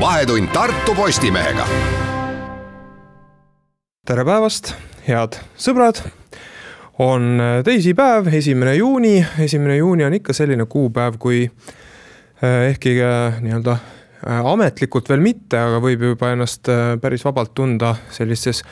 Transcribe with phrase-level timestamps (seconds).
[0.00, 1.66] vahetund Tartu Postimehega.
[4.06, 4.72] tere päevast,
[5.08, 5.98] head sõbrad.
[6.98, 13.76] on teisipäev, esimene juuni, esimene juuni on ikka selline kuupäev, kui eh, ehkki eh, nii-öelda
[14.52, 18.62] ametlikult veel mitte, aga võib juba ennast päris vabalt tunda sellises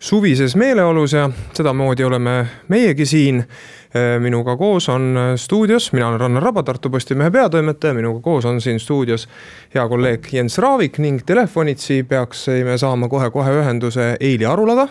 [0.00, 2.36] suvises meeleolus ja sedamoodi oleme
[2.68, 3.75] meiegi siin Äh,
[4.20, 8.60] minuga koos on äh, stuudios, mina olen Rannar Raba, Tartu Postimehe peatoimetaja, minuga koos on
[8.60, 9.28] siin stuudios
[9.74, 14.88] hea kolleeg Jens Raavik ning telefonitsi peaksime saama kohe-kohe ühenduse Eili Arulaga.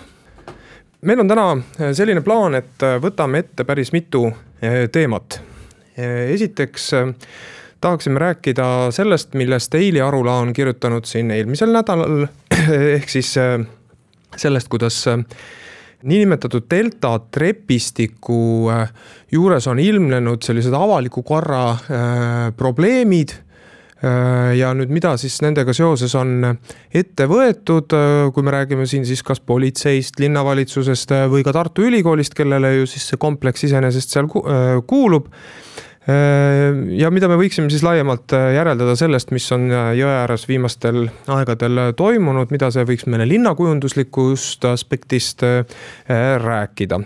[1.01, 4.31] meil on täna äh, selline plaan, et võtame ette päris mitu
[4.91, 5.41] teemat.
[5.97, 6.93] esiteks
[7.81, 12.27] tahaksime rääkida sellest, millest Eili Arula on kirjutanud siin eelmisel nädalal
[12.95, 13.35] ehk siis
[14.37, 15.03] sellest, kuidas
[16.05, 18.93] niinimetatud delta trepistiku äh,
[19.33, 26.15] juures on ilmnenud sellised avaliku korra äh, probleemid äh, ja nüüd, mida siis nendega seoses
[26.19, 26.51] on
[26.93, 27.95] ette võetud,
[28.33, 33.09] kui me räägime siin siis kas politseist, linnavalitsusest või ka Tartu Ülikoolist, kellele ju siis
[33.11, 35.31] see kompleks iseenesest seal kuulub
[36.05, 41.07] ja mida me võiksime siis laiemalt äh, järeldada sellest, mis on äh, jõe ääres viimastel
[41.33, 45.41] aegadel toimunud, mida see võiks meile linnakujunduslikust aspektist
[46.05, 46.99] rääkida.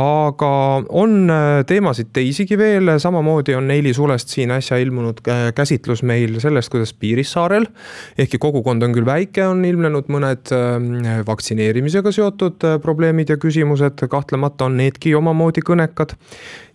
[0.00, 0.50] aga
[0.88, 1.30] on
[1.68, 5.20] teemasid teisigi veel, samamoodi on Neili Sulest siin äsja ilmunud
[5.54, 7.68] käsitlus meil sellest, kuidas Piirissaarel,
[8.18, 10.52] ehkki kogukond on küll väike, on ilmnenud mõned
[11.26, 16.16] vaktsineerimisega seotud probleemid ja küsimused, kahtlemata on needki omamoodi kõnekad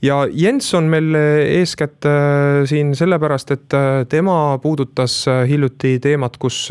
[0.01, 1.13] ja Jens on meil
[1.71, 6.69] eeskätt äh, siin sellepärast, et äh, tema puudutas äh, hiljuti teemat, kus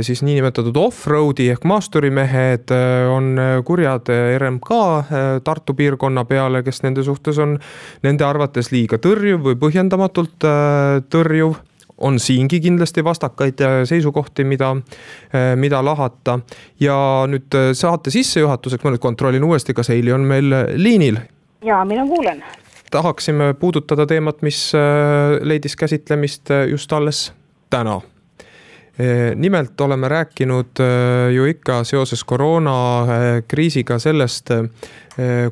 [0.00, 2.72] siis niinimetatud off-road'i ehk maasturimehed
[3.12, 4.70] on kurjad RMK
[5.44, 7.58] Tartu piirkonna peale, kes nende suhtes on
[8.02, 10.46] nende arvates liiga tõrjuv või põhjendamatult
[11.12, 11.60] tõrjuv
[12.02, 14.72] on siingi kindlasti vastakaid seisukohti, mida,
[15.60, 16.38] mida lahata.
[16.80, 16.96] ja
[17.28, 21.20] nüüd saate sissejuhatuseks ma nüüd kontrollin uuesti, kas Heili on meil liinil
[21.62, 22.44] ja mina kuulen.
[22.92, 27.32] Tahaksime puudutada teemat, mis äh, leidis käsitlemist äh, just alles
[27.70, 28.00] täna.
[29.00, 30.82] Äh, nimelt oleme rääkinud
[31.34, 34.52] ju ikka seoses koroonakriisiga sellest,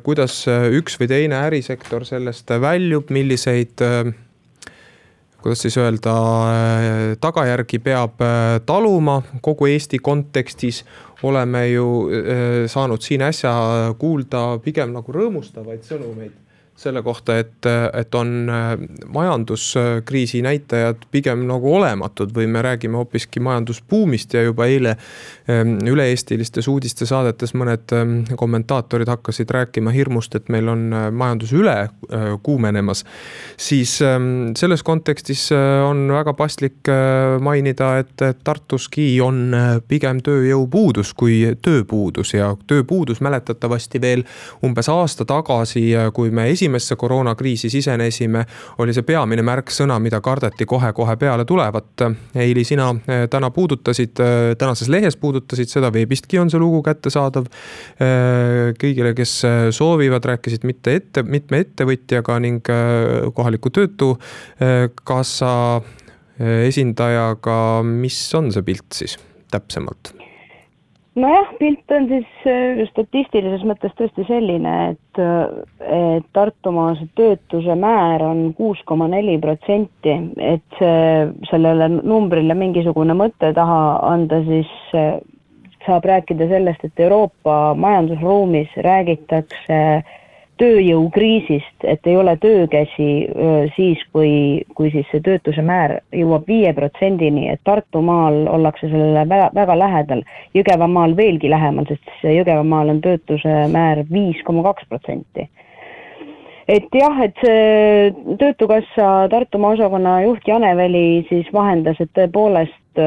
[0.03, 0.43] kuidas
[0.77, 3.81] üks või teine ärisektor sellest väljub, milliseid,
[5.41, 6.13] kuidas siis öelda,
[7.21, 8.21] tagajärgi peab
[8.65, 9.19] taluma.
[9.41, 10.83] Kogu Eesti kontekstis
[11.23, 11.87] oleme ju
[12.73, 13.53] saanud siin äsja
[14.01, 16.50] kuulda pigem nagu rõõmustavaid sõnumeid
[16.81, 18.71] selle kohta, et, et on äh,
[19.13, 26.69] majanduskriisi näitajad pigem nagu olematud või me räägime hoopiski majandusbuumist ja juba eile ähm, üle-eestilistes
[26.71, 31.77] uudistesaadetes mõned ähm, kommentaatorid hakkasid rääkima hirmust, et meil on äh, majandus üle
[32.43, 33.03] kuumenemas.
[33.57, 36.89] siis ähm, selles kontekstis on väga paslik
[37.39, 39.53] mainida, et Tartuski on
[39.87, 44.23] pigem tööjõupuudus kui tööpuudus ja tööpuudus mäletatavasti veel
[44.65, 45.83] umbes aasta tagasi,
[46.13, 48.45] kui me esimene esimesse koroonakriisi sisenesime,
[48.77, 52.05] oli see peamine märksõna, mida kardeti kohe-kohe peale tulevat.
[52.35, 57.49] Heili, sina eh, täna puudutasid, eh, tänases lehes puudutasid seda, veebistki on see lugu kättesaadav.
[57.99, 59.41] Eh, kõigile, kes
[59.75, 62.71] soovivad, rääkisid mitte ette, mitme ettevõtjaga ning
[63.35, 65.51] kohaliku töötukassa
[66.41, 69.17] esindajaga, mis on see pilt siis
[69.51, 70.20] täpsemalt?
[71.15, 77.75] Nojah, pilt on siis äh, statistilises mõttes tõesti selline, et, äh, et Tartumaa see töötuse
[77.79, 84.71] määr on kuus koma neli protsenti, et see, sellele numbrile mingisugune mõte taha anda, siis
[84.95, 85.19] äh,
[85.85, 90.17] saab rääkida sellest, et Euroopa majandusruumis räägitakse äh,
[90.61, 93.07] tööjõukriisist, et ei ole töökäsi
[93.75, 94.33] siis, kui,
[94.77, 100.21] kui siis see töötuse määr jõuab viie protsendini, et Tartumaal ollakse sellele väga, väga lähedal.
[100.57, 105.49] Jõgevamaal veelgi lähemal, sest Jõgevamaal on töötuse määr viis koma kaks protsenti
[106.71, 113.01] et jah, et see Töötukassa Tartumaa osakonna juht Jane Väli siis vahendas, et tõepoolest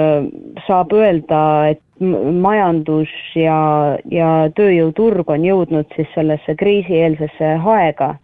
[0.66, 1.40] saab öelda,
[1.72, 8.14] et majandus ja, ja tööjõuturg on jõudnud siis sellesse kriisieelsesse aega,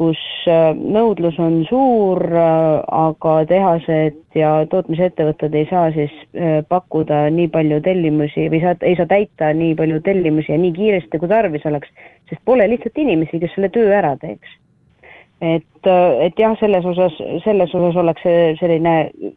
[0.00, 0.18] kus
[0.74, 6.16] nõudlus on suur, aga tehased ja tootmisettevõtted ei saa siis
[6.68, 11.20] pakkuda nii palju tellimusi või saa, ei saa täita nii palju tellimusi ja nii kiiresti,
[11.20, 11.92] kui tarvis oleks,
[12.30, 14.58] sest pole lihtsalt inimesi, kes selle töö ära teeks
[15.44, 15.88] et,
[16.26, 18.94] et jah, selles osas, selles osas oleks see selline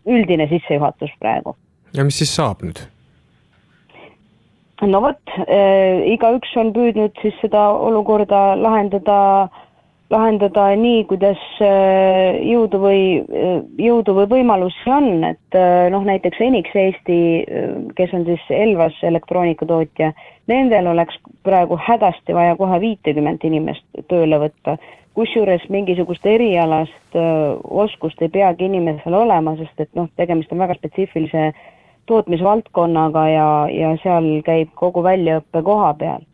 [0.10, 1.56] üldine sissejuhatus praegu.
[1.94, 2.86] ja mis siis saab nüüd?
[4.86, 9.50] No vot äh,, igaüks on püüdnud siis seda olukorda lahendada,
[10.14, 16.44] lahendada nii, kuidas äh, jõudu või äh,, jõudu või võimalusi on, et äh, noh, näiteks
[16.46, 17.20] Enix Eesti,
[17.98, 20.12] kes on siis Elvas elektroonikatootja,
[20.52, 24.78] nendel oleks praegu hädasti vaja kohe viitekümmet inimest tööle võtta.
[25.18, 30.76] Kusjuures mingisugust erialast öö, oskust ei peagi inimesel olema, sest et noh, tegemist on väga
[30.78, 31.48] spetsiifilise
[32.08, 36.26] tootmisvaldkonnaga ja, ja seal käib kogu väljaõpe koha peal.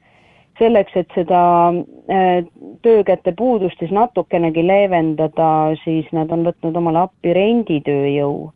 [0.59, 1.39] selleks, et seda
[1.73, 2.41] öö,
[2.85, 5.47] töökäte puudust siis natukenegi leevendada,
[5.83, 8.51] siis nad on võtnud omale appi renditööjõu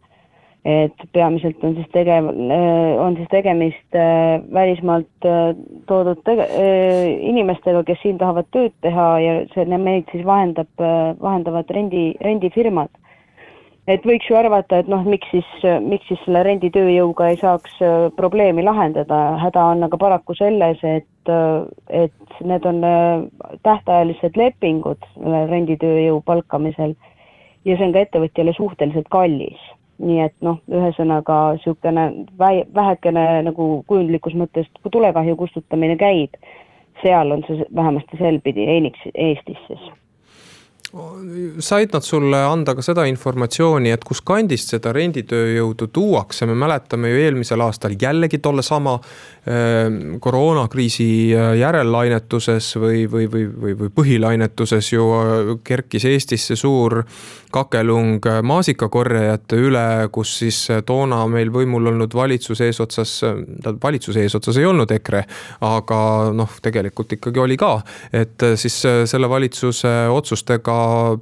[0.67, 5.55] et peamiselt on siis tege-, äh, on siis tegemist äh, välismaalt äh,
[5.87, 6.47] toodud tege-,
[7.31, 10.69] inimestega, kes siin tahavad tööd teha ja see, neid siis vahendab,
[11.21, 12.91] vahendavad rendi, rendifirmad.
[13.87, 15.51] Et võiks ju arvata, et noh, miks siis,
[15.83, 17.79] miks siis selle renditööjõuga ei saaks
[18.17, 21.31] probleemi lahendada, häda on aga paraku selles, et,
[21.89, 22.83] et need on
[23.63, 25.07] tähtajalised lepingud
[25.53, 26.95] renditööjõu palkamisel
[27.65, 29.59] ja see on ka ettevõtjale suhteliselt kallis.
[29.97, 32.03] Nii et noh, ühesõnaga niisugune
[32.37, 36.37] vähekene nagu kujundlikus mõttes tulekahju kustutamine käib,
[37.01, 39.87] seal on see vähemasti selbidi Eniks Eestis siis
[41.59, 47.23] said nad sulle anda ka seda informatsiooni, et kuskandist seda renditööjõudu tuuakse, me mäletame ju
[47.25, 55.09] eelmisel aastal jällegi tollesama äh, koroonakriisi äh, järellainetuses või, või, või, või, või põhilainetuses ju
[55.17, 57.01] äh, kerkis Eestisse suur
[57.53, 63.21] kakelung äh, maasikakorjajate üle, kus siis toona meil võimul olnud valitsus eesotsas,
[63.83, 65.23] valitsuse eesotsas ei olnud EKRE,
[65.67, 65.99] aga
[66.35, 67.77] noh, tegelikult ikkagi oli ka,
[68.13, 70.77] et siis selle valitsuse otsustega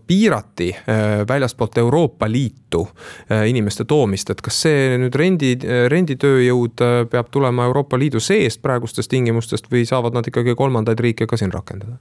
[0.07, 2.87] piirati äh, väljaspoolt Euroopa Liitu
[3.31, 5.53] äh, inimeste toomist, et kas see nüüd rendi,
[5.91, 11.27] renditööjõud äh, peab tulema Euroopa Liidu seest praegustest tingimustest või saavad nad ikkagi kolmandaid riike
[11.29, 11.97] ka siin rakendada?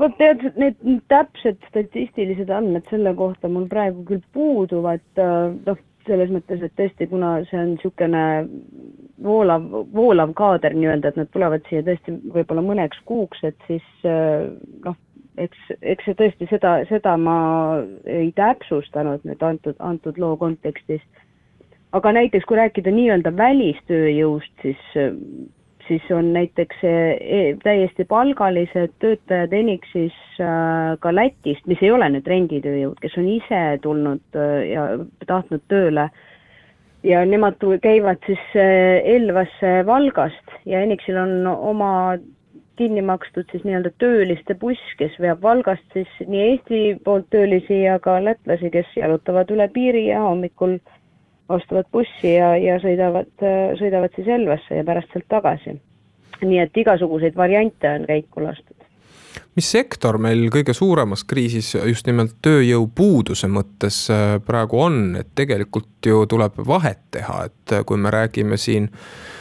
[0.00, 0.78] vot tead, need
[1.12, 5.02] täpsed statistilised andmed selle kohta mul praegu küll puuduvad,
[5.66, 8.22] noh, selles mõttes, et tõesti, kuna see on niisugune
[9.20, 14.96] voolav, voolav kaader nii-öelda, et nad tulevad siia tõesti võib-olla mõneks kuuks, et siis noh,
[15.44, 17.38] eks, eks see tõesti seda, seda ma
[18.08, 21.02] ei täpsustanud nüüd antud, antud loo kontekstis.
[21.92, 24.82] aga näiteks, kui rääkida nii-öelda välistööjõust, siis,
[25.88, 32.28] siis on näiteks e, täiesti palgalised töötajad Enixis äh, ka Lätist, mis ei ole nüüd
[32.30, 34.86] renditööjõud, kes on ise tulnud äh, ja
[35.26, 36.10] tahtnud tööle
[37.02, 41.92] ja nemad käivad siis äh, Elvasse Valgast ja Enixil on oma
[42.76, 47.98] kinni makstud siis nii-öelda tööliste buss, kes veab Valgast siis nii Eesti poolt töölisi ja
[47.98, 50.78] ka lätlasi, kes jalutavad üle piiri ja hommikul
[51.50, 53.32] ostuvad bussi ja, ja sõidavad,
[53.80, 55.80] sõidavad siis Elvasse ja pärast sealt tagasi.
[56.40, 58.76] nii et igasuguseid variante on käiku lastud
[59.58, 66.06] mis sektor meil kõige suuremas kriisis just nimelt tööjõupuuduse mõttes äh, praegu on, et tegelikult
[66.06, 69.39] ju tuleb vahet teha, et kui me räägime siin äh,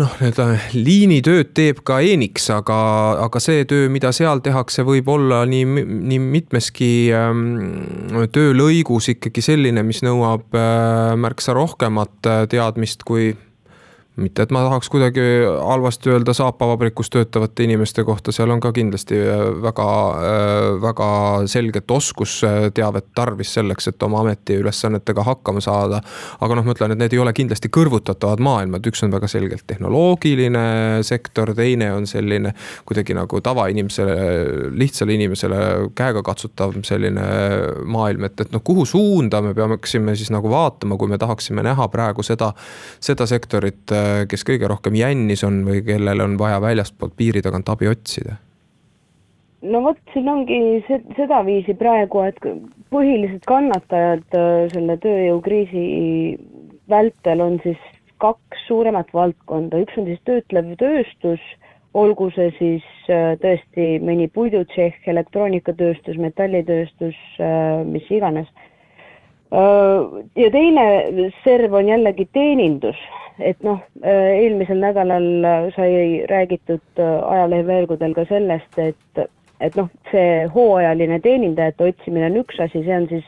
[0.00, 2.78] noh, nii-öelda liinitööd teeb ka Enix, aga,
[3.26, 7.44] aga see töö, mida seal tehakse, võib olla nii, nii mitmeski ähm,
[8.34, 13.32] töölõigus ikkagi selline, mis nõuab äh, märksa rohkemat äh, teadmist kui
[14.16, 15.22] mitte, et ma tahaks kuidagi
[15.66, 21.08] halvasti öelda saapavabrikus töötavate inimeste kohta, seal on ka kindlasti äh, väga, äh, väga
[21.50, 26.00] selget oskusteavet tarvis selleks, et oma ametiülesannetega hakkama saada.
[26.40, 29.66] aga noh, ma ütlen, et need ei ole kindlasti kõrvutatavad maailmad, üks on väga selgelt
[29.66, 32.54] tehnoloogiline sektor, teine on selline
[32.86, 34.16] kuidagi nagu tavainimesele,
[34.78, 35.60] lihtsale inimesele
[35.98, 37.26] käegakatsutav selline
[37.82, 41.90] maailm, et, et noh, kuhu suunda me peaksime siis nagu vaatama, kui me tahaksime näha
[41.90, 42.52] praegu seda,
[43.02, 43.90] seda sektorit
[44.28, 48.38] kes kõige rohkem jännis on või kellel on vaja väljastpoolt piiri tagant abi otsida?
[49.64, 52.38] no vot, siin ongi see, sedaviisi praegu, et
[52.92, 55.84] põhilised kannatajad äh, selle tööjõukriisi
[56.90, 57.80] vältel on siis
[58.22, 61.42] kaks suuremat valdkonda, üks on siis töötlev tööstus,
[61.94, 68.50] olgu see siis äh, tõesti mõni puidutšehh, elektroonikatööstus, metallitööstus, äh, mis iganes.
[69.52, 70.86] Ja teine
[71.44, 72.98] serv on jällegi teenindus
[73.38, 79.24] et noh, äh, eelmisel nädalal sai räägitud äh, ajaleheveergudel ka sellest, et,
[79.60, 83.26] et noh, see hooajaline teenindajate otsimine on üks asi, see on siis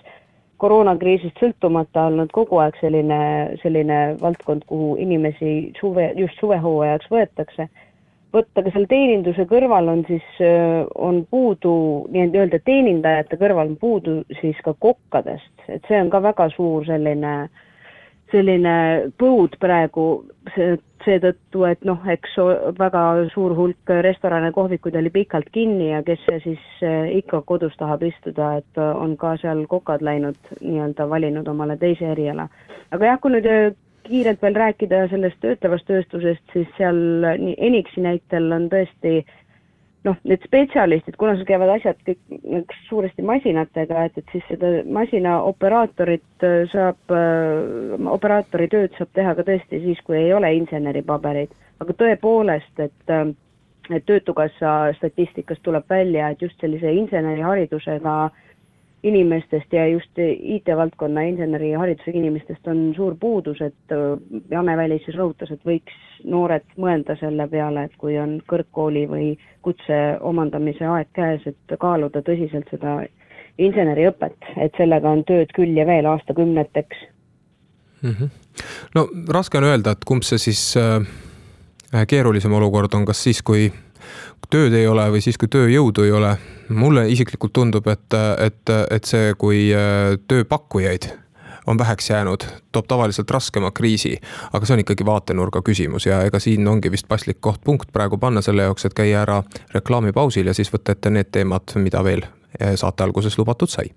[0.62, 3.18] koroonakriisist sõltumata olnud kogu aeg selline,
[3.62, 7.68] selline valdkond, kuhu inimesi suve, just suvehooajaks võetakse.
[8.36, 10.26] Vot aga seal teeninduse kõrval on siis,
[10.94, 11.76] on puudu
[12.12, 17.32] nii-öelda teenindajate kõrval on puudu siis ka kokkadest, et see on ka väga suur selline
[17.44, 17.64] äh,
[18.32, 18.74] selline
[19.20, 20.06] põud praegu
[20.54, 22.34] seetõttu, et noh, eks
[22.78, 28.02] väga suur hulk restorane, kohvikuid oli pikalt kinni ja kes siis eh, ikka kodus tahab
[28.06, 32.48] istuda, et on ka seal kokad läinud nii-öelda valinud omale teise eriala.
[32.90, 33.78] aga jah, kui nüüd
[34.08, 36.98] kiirelt veel rääkida sellest töötlevast tööstusest, siis seal
[37.42, 39.20] nii Enixi näitel on tõesti
[40.06, 45.38] noh, need spetsialistid, kuna seal käivad asjad kõik suuresti masinatega, et, et siis seda masina
[45.48, 51.54] operaatorit äh, saab, äh, operaatori tööd saab teha ka tõesti siis, kui ei ole inseneripabereid.
[51.80, 53.26] aga tõepoolest, et äh,
[53.94, 58.45] et Töötukassa statistikast tuleb välja, et just sellise inseneriharidusega äh,
[59.02, 64.16] inimestest ja just IT-valdkonna inseneriharidusega inimestest on suur puudus, et äh,
[64.50, 69.28] Janne Väli siis rõhutas, et võiks noored mõelda selle peale, et kui on kõrgkooli või
[69.62, 73.02] kutse omandamise aeg käes, et kaaluda tõsiselt seda
[73.58, 76.96] inseneriõpet, et sellega on tööd küll ja veel aastakümneteks
[78.02, 78.10] mm.
[78.10, 78.28] -hmm.
[78.94, 83.72] no raske on öelda, et kumb see siis äh, keerulisem olukord on, kas siis, kui
[84.50, 86.36] tööd ei ole või siis, kui tööjõudu ei ole.
[86.68, 91.10] Mulle isiklikult tundub, et, et, et see, kui äh, tööpakkujaid
[91.66, 94.16] on väheks jäänud, toob tavaliselt raskema kriisi.
[94.52, 98.18] aga see on ikkagi vaatenurga küsimus ja ega siin ongi vist paslik koht punkt praegu
[98.18, 99.42] panna selle jaoks, et käia ära
[99.74, 103.90] reklaamipausil ja siis võtta ette need teemad, mida veel äh, saate alguses lubatud sai.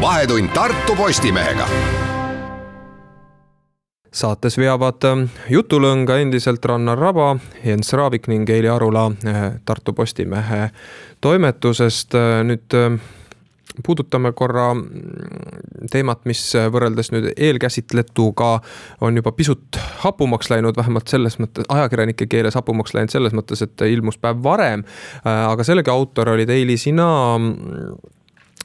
[0.00, 1.68] vahetund Tartu Postimehega
[4.12, 10.70] saates veavad ähm, jutulõnga endiselt Rannar Raba, Jens Raavik ning Eili Arula äh, Tartu Postimehe
[11.22, 12.14] toimetusest.
[12.18, 12.98] Äh, nüüd ähm,
[13.86, 18.52] puudutame korra mm, teemat, mis äh, võrreldes nüüd eelkäsitletuga
[19.06, 23.86] on juba pisut hapumaks läinud, vähemalt selles mõttes, ajakirjanike keeles hapumaks läinud selles mõttes, et
[23.86, 24.82] ilmus päev varem.
[25.24, 27.06] aga sellegi autor olid Eili sina
[27.38, 28.18] mm,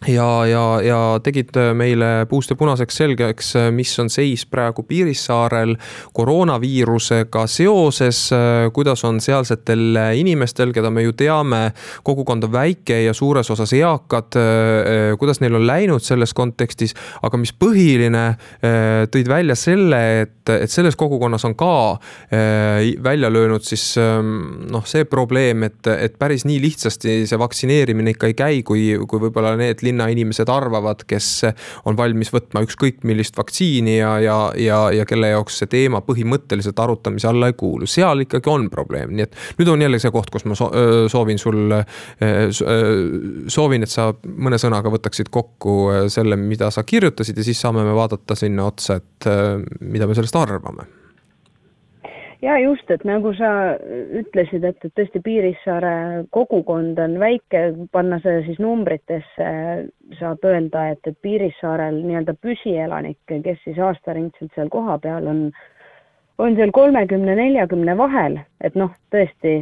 [0.04, 5.76] ja, ja, ja tegid meile puust ja punaseks selgeks, mis on seis praegu Piirissaarel
[6.14, 8.20] koroonaviirusega seoses,
[8.76, 11.62] kuidas on sealsetel inimestel, keda me ju teame,
[12.04, 14.38] kogukond on väike ja suures osas eakad,
[15.20, 18.26] kuidas neil on läinud selles kontekstis, aga mis põhiline,
[19.12, 21.74] tõid välja selle, et, et selles kogukonnas on ka
[22.30, 28.38] välja löönud siis noh, see probleem, et, et päris nii lihtsasti see vaktsineerimine ikka ei
[28.38, 31.30] käi, kui, kui võib-olla need linnainimesed arvavad, kes
[31.86, 36.80] on valmis võtma ükskõik millist vaktsiini ja, ja, ja, ja kelle jaoks see teema põhimõtteliselt
[36.82, 40.32] arutamise alla ei kuulu, seal ikkagi on probleem, nii et nüüd on jälle see koht,
[40.34, 41.78] kus ma soovin sul,
[43.52, 47.96] soovin, et sa mõne sõnaga võtaksid kokku selle, mida sa kirjutasid ja siis saame me
[47.96, 49.32] vaadata sinna otsa, et
[49.82, 50.90] mida me sellest arvame
[52.46, 53.50] ja just, et nagu sa
[54.20, 57.64] ütlesid, et, et tõesti Piirissaare kogukond on väike,
[57.96, 59.52] panna see siis numbritesse,
[60.20, 65.42] saab öelda, et, et Piirissaarel nii-öelda püsielanikke, kes siis aastaringselt seal kohapeal on,
[66.42, 69.58] on seal kolmekümne, neljakümne vahel, et noh, tõesti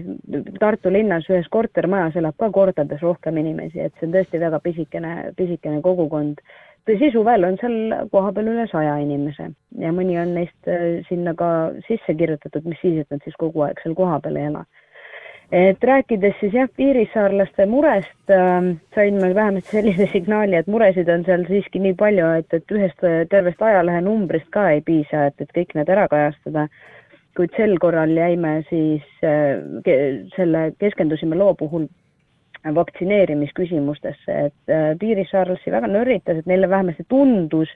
[0.59, 5.15] Tartu linnas ühes kortermajas elab ka kordades rohkem inimesi, et see on tõesti väga pisikene,
[5.39, 6.43] pisikene kogukond
[6.89, 9.49] tõsi, suvel on seal kohapeal üle saja inimese
[9.79, 11.49] ja mõni on neist äh, sinna ka
[11.87, 14.65] sisse kirjutatud, mis siis, et nad siis kogu aeg seal kohapeal ei ela.
[15.53, 21.25] et rääkides siis jah, piirissaarlaste murest äh,, sain ma vähemasti sellise signaali, et muresid on
[21.27, 25.55] seal siiski nii palju, et, et ühest tervest ajalehe numbrist ka ei piisa, et, et
[25.55, 26.67] kõik need ära kajastada
[27.37, 29.97] kuid sel korral jäime siis äh, ke,
[30.35, 31.87] selle, keskendusime loo puhul
[32.75, 37.71] vaktsineerimisküsimustesse, et äh, Piirissaarlasi väga nörritas, et neile vähemasti tundus,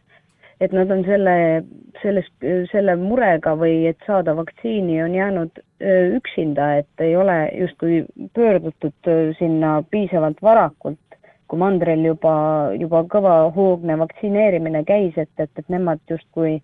[0.62, 1.64] et nad on selle,
[2.02, 2.30] selles,
[2.72, 9.12] selle murega või et saada vaktsiini, on jäänud äh, üksinda, et ei ole justkui pöördutud
[9.12, 11.00] äh, sinna piisavalt varakult,
[11.48, 12.38] kui mandril juba,
[12.80, 16.58] juba kõva hoogne vaktsineerimine käis, et, et, et nemad justkui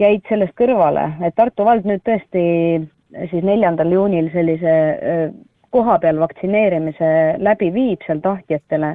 [0.00, 2.42] jäid sellest kõrvale, et Tartu vald nüüd tõesti
[3.30, 4.74] siis neljandal juunil sellise
[5.74, 8.94] kohapeal vaktsineerimise läbi viib seal tahtjatele,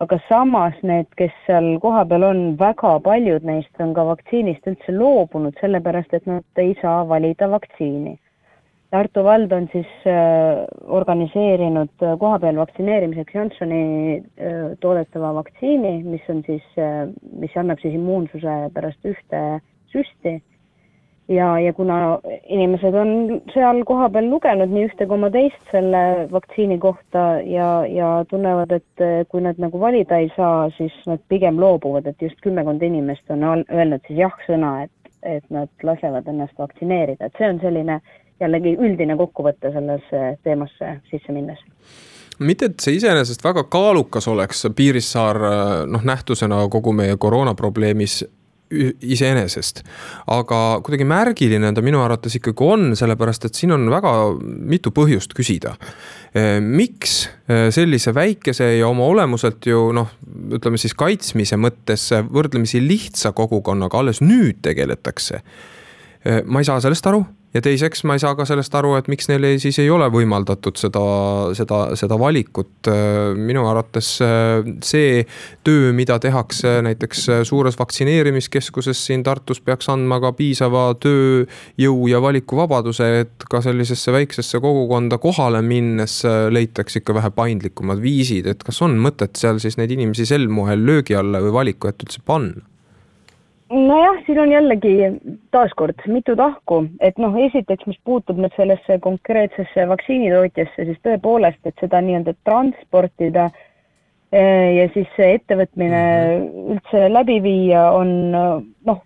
[0.00, 5.56] aga samas need, kes seal kohapeal on, väga paljud neist on ka vaktsiinist üldse loobunud,
[5.60, 8.16] sellepärast et nad ei saa valida vaktsiini.
[8.94, 10.62] Tartu vald on siis äh,
[10.98, 13.80] organiseerinud äh, kohapeal vaktsineerimiseks Johnsoni
[14.16, 16.78] äh, toodetava vaktsiini, mis on siis
[17.40, 19.42] mis annab siis immuunsuse pärast ühte
[19.90, 20.38] süsti
[21.28, 22.18] ja, ja kuna
[22.48, 26.02] inimesed on seal kohapeal lugenud nii ühte koma teist selle
[26.32, 31.22] vaktsiini kohta ja, ja tunnevad, et eh, kui nad nagu valida ei saa, siis nad
[31.28, 36.58] pigem loobuvad, et just kümmekond inimest on öelnud siis jah-sõna, et, et nad lasevad ennast
[36.58, 38.00] vaktsineerida, et see on selline
[38.40, 41.58] jällegi üldine kokkuvõte sellesse teemasse sisse minnes.
[42.38, 45.38] Mitte, et see iseenesest väga kaalukas oleks Piirissaar
[45.88, 48.18] noh, nähtusena kogu meie koroonaprobleemis
[48.70, 49.82] iseenesest.
[50.32, 55.36] aga kuidagi märgiline ta minu arvates ikkagi on, sellepärast et siin on väga mitu põhjust
[55.36, 55.76] küsida.
[56.60, 60.10] Miks sellise väikese ja oma olemuselt ju noh,
[60.58, 65.42] ütleme siis kaitsmise mõttes võrdlemisi lihtsa kogukonnaga alles nüüd tegeletakse?
[66.44, 67.22] Ma ei saa sellest aru
[67.56, 70.76] ja teiseks ma ei saa ka sellest aru, et miks neile siis ei ole võimaldatud
[70.80, 71.02] seda,
[71.56, 72.90] seda, seda valikut.
[73.36, 75.24] minu arvates äh, see
[75.64, 83.10] töö, mida tehakse näiteks suures vaktsineerimiskeskuses siin Tartus, peaks andma ka piisava tööjõu ja valikuvabaduse,
[83.24, 86.20] et ka sellisesse väiksesse kogukonda kohale minnes
[86.52, 90.84] leitakse ikka vähe paindlikumad viisid, et kas on mõtet seal siis neid inimesi sel moel
[90.86, 92.75] löögi alla või valiku ette üldse panna
[93.70, 94.94] nojah, siin on jällegi
[95.54, 101.82] taaskord mitu tahku, et noh, esiteks, mis puutub nüüd sellesse konkreetsesse vaktsiinitootjasse, siis tõepoolest, et
[101.82, 103.48] seda nii-öelda transportida
[104.30, 106.68] eh, ja siis see ettevõtmine -hmm.
[106.76, 109.02] üldse läbi viia on noh,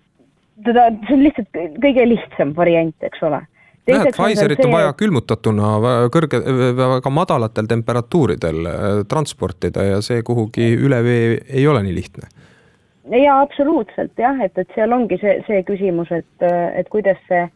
[0.65, 3.41] teda, see on lihtsalt kõige lihtsam variant, eks ole.
[3.89, 4.69] näed, Pfizerit on, see...
[4.69, 5.73] on vaja külmutatuna
[6.13, 6.43] kõrge,
[6.77, 12.29] väga madalatel temperatuuridel eh, transportida ja see kuhugi üle vee ei ole nii lihtne
[13.19, 16.47] jaa, absoluutselt jah, et, et seal ongi see, see küsimus, et,
[16.79, 17.47] et kuidas see,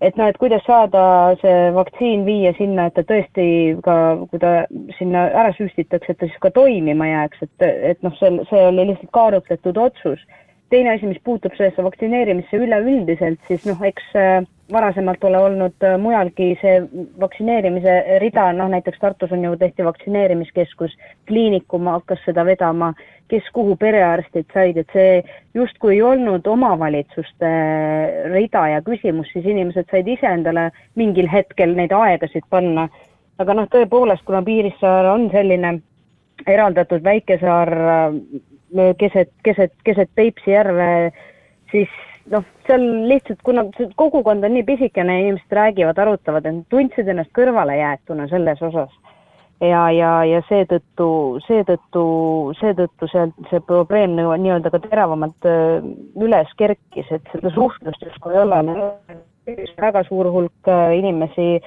[0.00, 1.02] et noh, et kuidas saada
[1.42, 3.46] see vaktsiin viia sinna, et ta tõesti
[3.84, 3.96] ka,
[4.30, 4.52] kui ta
[4.98, 8.90] sinna ära süstitakse, et ta siis ka toimima jääks, et, et noh, see, see oli
[8.92, 10.24] lihtsalt kaalutletud otsus.
[10.70, 15.96] teine asi, mis puutub sellesse vaktsineerimisse üleüldiselt, siis noh, eks äh, varasemalt ole olnud äh,
[15.98, 16.76] mujalgi see
[17.20, 20.94] vaktsineerimise rida, noh näiteks Tartus on ju tehti vaktsineerimiskeskus,
[21.26, 22.92] kliinikum hakkas seda vedama,
[23.30, 25.20] kes kuhu perearstid said, et see
[25.54, 27.50] justkui ei olnud omavalitsuste
[28.32, 32.88] rida ja küsimus, siis inimesed said ise endale mingil hetkel neid aegasid panna.
[33.40, 35.78] aga noh, tõepoolest, kuna Piirissaar on selline
[36.46, 41.12] eraldatud väikesaar äh, keset, keset, keset Peipsi järve,
[41.70, 41.88] siis
[42.30, 43.64] noh, seal lihtsalt, kuna
[43.96, 48.92] kogukond on nii pisikene inimesed räägivad, arutavad, tundsid ennast kõrvalejäetuna selles osas.
[49.60, 51.08] Ja, ja, ja seetõttu,
[51.46, 52.04] seetõttu,
[52.60, 55.84] seetõttu sealt see probleem nagu nii-öelda ka teravamalt äh,
[56.20, 58.62] üles kerkis, et seda suhtlust justkui ei ole.
[59.80, 61.60] väga suur hulk äh, inimesi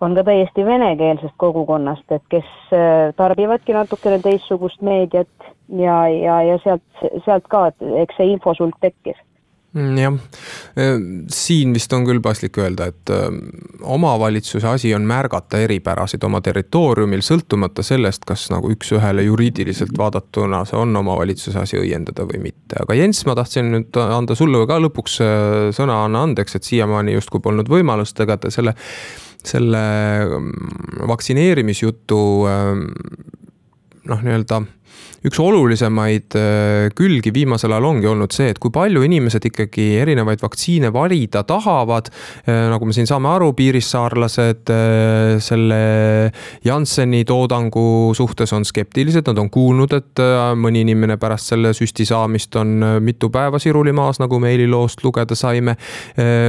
[0.00, 6.60] on ka täiesti venekeelsest kogukonnast, et kes äh, tarbivadki natukene teistsugust meediat ja, ja, ja
[6.64, 9.18] sealt, sealt ka, et eks see infosulg tekkis
[9.74, 10.16] jah,
[11.30, 13.12] siin vist on küll paslik öelda, et
[13.86, 20.78] omavalitsuse asi on märgata eripärasid oma territooriumil, sõltumata sellest, kas nagu üks-ühele juriidiliselt vaadatuna see
[20.80, 22.80] on omavalitsuse asi õiendada või mitte.
[22.82, 25.20] aga Jens, ma tahtsin nüüd anda sulle ka lõpuks
[25.76, 28.74] sõna, anna andeks, et siiamaani justkui polnud võimalust, ega te selle,
[29.46, 29.84] selle
[30.26, 32.20] mm, vaktsineerimisjutu
[34.10, 34.62] noh, nii-öelda
[35.26, 40.40] üks olulisemaid äh, külgi viimasel ajal ongi olnud see, et kui palju inimesed ikkagi erinevaid
[40.40, 42.08] vaktsiine valida tahavad.
[42.46, 45.80] Äh, nagu me siin saame aru, piirissaarlased äh, selle
[46.64, 50.22] Jansseni toodangu suhtes on skeptilised, nad on kuulnud, et
[50.60, 55.36] mõni inimene pärast selle süsti saamist on mitu päeva siruli maas, nagu me eililoost lugeda
[55.36, 55.76] saime.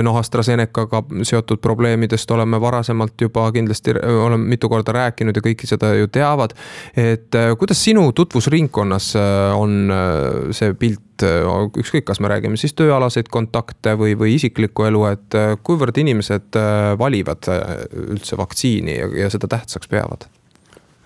[0.04, 5.94] noh, AstraZenecaga seotud probleemidest oleme varasemalt juba kindlasti oleme mitu korda rääkinud ja kõik seda
[5.98, 6.54] ju teavad.
[6.96, 11.44] et kuidas sinu tutvusring ringkonnas äh, on äh, see pilt, äh,
[11.78, 16.60] ükskõik, kas me räägime siis tööalaseid kontakte või, või isiklikku elu, et kuivõrd inimesed
[17.00, 17.50] valivad
[17.92, 20.30] üldse vaktsiini ja, ja seda tähtsaks peavad?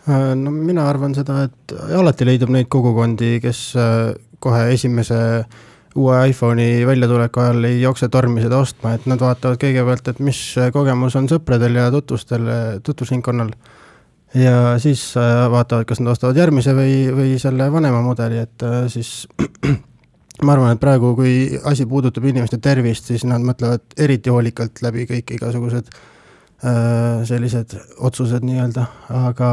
[0.05, 3.71] no mina arvan seda, et alati leidub neid kogukondi, kes
[4.39, 5.17] kohe esimese
[5.97, 10.41] uue iPhone'i väljatuleku ajal ei jookse tormi seda ostma, et nad vaatavad kõigepealt, et mis
[10.75, 12.45] kogemus on sõpradel ja tutvustel,
[12.85, 13.49] tutvusringkonnal
[14.35, 18.85] ja siis äh, vaatavad, kas nad ostavad järgmise või, või selle vanema mudeli, et äh,
[18.91, 19.27] siis
[20.45, 25.07] ma arvan, et praegu, kui asi puudutab inimeste tervist, siis nad mõtlevad eriti hoolikalt läbi
[25.09, 28.87] kõik igasugused äh, sellised otsused nii-öelda,
[29.23, 29.51] aga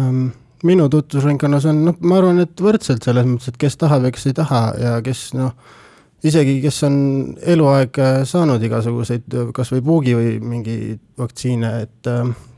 [0.00, 0.26] ähm,
[0.66, 4.30] minu tutvusringkonnas on, noh, ma arvan, et võrdselt selles mõttes, et kes tahab ja kes
[4.30, 5.54] ei taha ja kes noh,
[6.26, 6.96] isegi kes on
[7.54, 7.98] eluaeg
[8.30, 10.76] saanud igasuguseid kas või puugi või mingi
[11.18, 12.51] vaktsiine, et äh, Äh,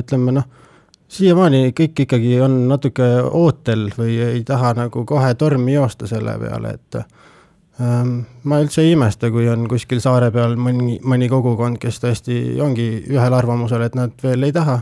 [0.00, 0.48] ütleme noh,
[1.10, 6.76] siiamaani kõik ikkagi on natuke ootel või ei taha nagu kohe tormi joosta selle peale,
[6.78, 7.00] et
[7.82, 12.38] ähm, ma üldse ei imesta, kui on kuskil saare peal mõni, mõni kogukond, kes tõesti
[12.62, 14.80] ongi ühel arvamusel, et nad veel ei taha.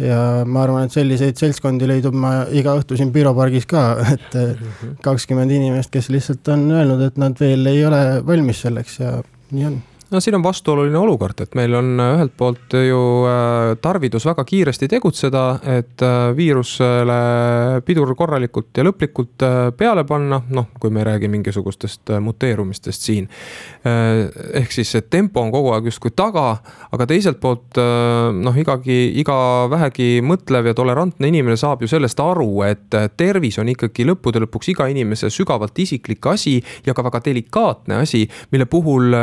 [0.00, 4.38] ja ma arvan, et selliseid seltskondi leidub ma iga õhtu siin Piro pargis ka, et
[4.38, 4.96] mhm.
[5.02, 9.18] kakskümmend inimest, kes lihtsalt on öelnud, et nad veel ei ole valmis selleks ja
[9.50, 13.76] nii on no siin on vastuoluline olukord, et meil on äh, ühelt poolt ju äh,
[13.82, 15.44] tarvidus väga kiiresti tegutseda,
[15.76, 17.18] et äh, viirusele
[17.86, 19.44] pidur korralikult ja lõplikult
[19.78, 23.28] peale panna, noh, kui me ei räägi mingisugustest muteerumistest siin.
[23.84, 26.58] ehk siis see tempo on kogu aeg justkui taga,
[26.92, 29.36] aga teiselt poolt noh, igagi, iga
[29.70, 34.72] vähegi mõtlev ja tolerantne inimene saab ju sellest aru, et tervis on ikkagi lõppude lõpuks
[34.74, 39.14] iga inimese sügavalt isiklik asi ja ka väga delikaatne asi, mille puhul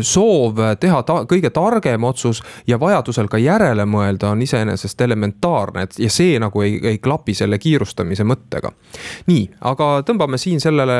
[0.00, 5.98] soov teha ta kõige targem otsus ja vajadusel ka järele mõelda on iseenesest elementaarne, et
[5.98, 8.72] ja see nagu ei, ei klapi selle kiirustamise mõttega.
[9.26, 10.98] nii, aga tõmbame siin sellele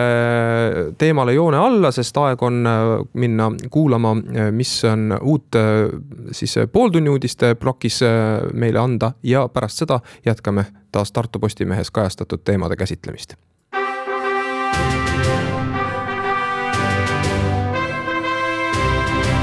[0.98, 5.88] teemale joone alla, sest aeg on äh, minna kuulama, äh, mis on uut äh,
[6.32, 8.00] siis pooltunni uudiste plokis
[8.52, 13.38] meile anda ja pärast seda jätkame taas Tartu Postimehes kajastatud teemade käsitlemist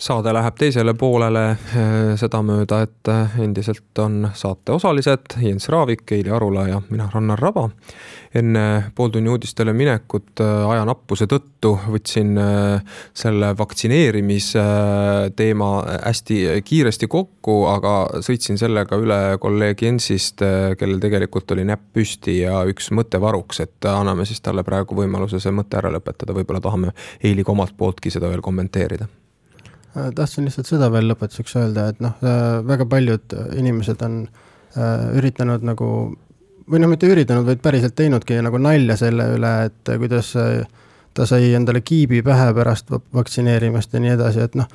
[0.00, 6.32] saade läheb teisele poolele eh, sedamööda, et eh, endiselt on saate osalised Jens Raavik, Eili
[6.32, 7.68] Arula ja mina, Rannar Raba.
[8.34, 12.38] enne pooltunni uudistele minekut eh, ajanappuse tõttu võtsin
[13.14, 14.64] selle vaktsineerimise
[15.36, 15.70] teema
[16.06, 20.40] hästi kiiresti kokku, aga sõitsin sellega üle kolleeg Jensist,
[20.80, 25.42] kellel tegelikult oli näpp püsti ja üks mõte varuks, et anname siis talle praegu võimaluse
[25.42, 29.10] see mõte ära lõpetada, võib-olla tahame Eiliga omalt pooltki seda veel kommenteerida
[29.94, 35.64] tahtsin lihtsalt seda veel lõpetuseks öelda, et noh, äh, väga paljud inimesed on äh, üritanud
[35.66, 35.90] nagu
[36.70, 40.34] või noh, mitte üritanud, vaid päriselt teinudki nagu nalja selle üle, et kuidas
[41.14, 44.68] ta sai endale kiibi pähe pärast vaktsineerimist ja nii edasi, et noh,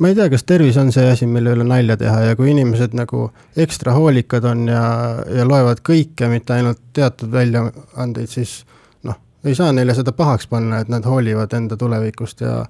[0.00, 2.96] ma ei tea, kas tervis on see asi, mille üle nalja teha ja kui inimesed
[2.96, 3.26] nagu
[3.60, 4.84] ekstra hoolikad on ja,
[5.28, 8.62] ja loevad kõike, mitte ainult teatud väljaandeid, siis
[9.08, 12.62] noh, ei saa neile seda pahaks panna, et nad hoolivad enda tulevikust ja,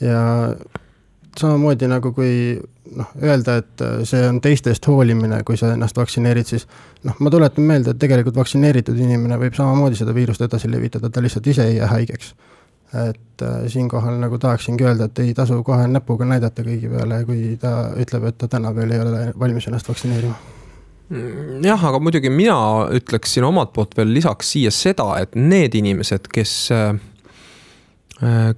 [0.00, 0.22] ja
[1.38, 2.32] samamoodi nagu kui
[2.96, 6.66] noh, öelda, et äh, see on teistest hoolimine, kui sa ennast vaktsineerid, siis
[7.06, 11.22] noh, ma tuletan meelde, et tegelikult vaktsineeritud inimene võib samamoodi seda viirust edasi levitada, ta
[11.24, 12.34] lihtsalt ise ei jää haigeks.
[12.92, 17.54] et äh, siinkohal nagu tahaksingi öelda, et ei tasu kohe näpuga näidata kõigi peale, kui
[17.60, 20.34] ta ütleb, et ta täna veel ei ole valmis ennast vaktsineerima
[21.08, 22.58] mm, jah, aga muidugi mina
[22.92, 26.92] ütleksin omalt poolt veel lisaks siia seda, et need inimesed, kes äh,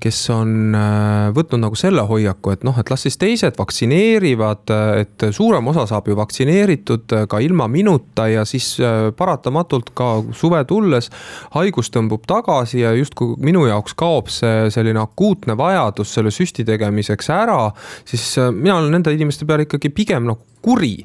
[0.01, 5.27] kes on äh, võtnud nagu selle hoiaku, et noh, et las siis teised vaktsineerivad, et
[5.33, 11.09] suurem osa saab ju vaktsineeritud ka ilma minuta ja siis äh, paratamatult ka suve tulles
[11.57, 17.31] haigus tõmbub tagasi ja justkui minu jaoks kaob see selline akuutne vajadus selle süsti tegemiseks
[17.33, 17.61] ära,
[18.05, 20.97] siis mina olen nende inimeste peale ikkagi pigem nagu kuri.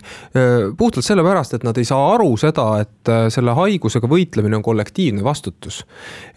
[0.77, 5.81] puhtalt sellepärast, et nad ei saa aru seda, et selle haigusega võitlemine on kollektiivne vastutus.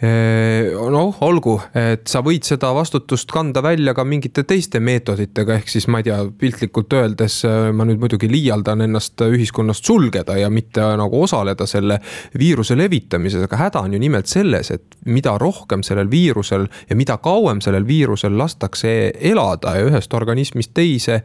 [0.03, 5.89] noh, olgu, et sa võid seda vastutust kanda välja ka mingite teiste meetoditega, ehk siis
[5.93, 11.23] ma ei tea, piltlikult öeldes ma nüüd muidugi liialdan ennast ühiskonnast sulgeda ja mitte nagu
[11.23, 11.99] osaleda selle
[12.39, 17.19] viiruse levitamises, aga häda on ju nimelt selles, et mida rohkem sellel viirusel ja mida
[17.23, 21.21] kauem sellel viirusel lastakse elada ja ühest organismist teise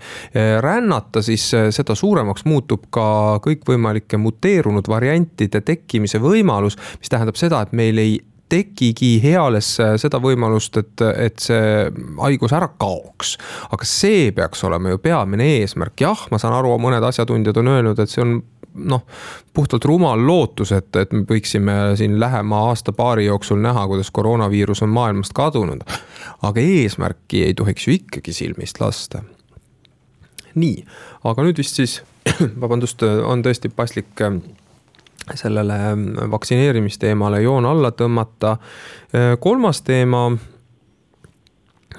[0.62, 7.64] rännata, siis seda seda suuremaks muutub ka kõikvõimalike muteerunud variantide tekkimise võimalus, mis tähendab seda,
[7.64, 11.88] et meil ei tekigi heales seda võimalust, et, et see
[12.20, 13.36] haigus ära kaoks.
[13.72, 18.00] aga see peaks olema ju peamine eesmärk, jah, ma saan aru, mõned asjatundjad on öelnud,
[18.00, 18.38] et see on
[18.88, 19.04] noh,
[19.56, 24.96] puhtalt rumal lootus, et, et me võiksime siin lähema aasta-paari jooksul näha, kuidas koroonaviirus on
[24.96, 25.84] maailmast kadunud.
[26.48, 29.26] aga eesmärki ei tohiks ju ikkagi silmist lasta
[30.58, 30.86] nii,
[31.30, 32.00] aga nüüd vist siis,
[32.62, 34.42] vabandust, on tõesti paslik ähm,
[35.36, 38.58] sellele ähm, vaktsineerimisteemale joon alla tõmmata.
[39.14, 40.30] Äh, kolmas teema.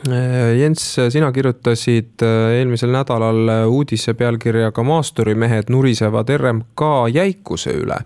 [0.09, 8.03] Äh, Jens, sina kirjutasid äh, eelmisel nädalal uudise pealkirjaga Maasturimehed nurisevad RMK jäikuse üle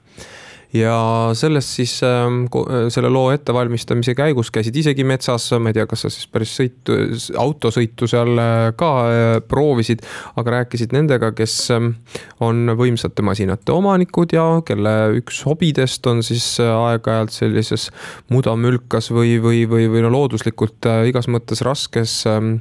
[0.73, 5.85] ja sellest siis ähm, äh, selle loo ettevalmistamise käigus käisid isegi metsas, ma ei tea,
[5.89, 6.97] kas sa siis päris sõitu,
[7.39, 10.01] autosõitu seal äh, ka äh, proovisid,
[10.41, 11.93] aga rääkisid nendega, kes ähm,
[12.41, 17.91] on võimsate masinate omanikud ja kelle üks hobidest on siis aeg-ajalt sellises
[18.33, 22.55] mudamülkas või, või, või, või no looduslikult igas mõttes raskes ähm,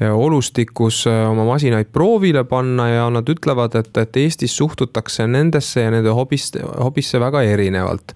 [0.00, 6.16] olustikus oma masinaid proovile panna ja nad ütlevad, et, et Eestis suhtutakse nendesse ja nende
[6.16, 8.14] hobist, hobisse väga erinevalt erinevalt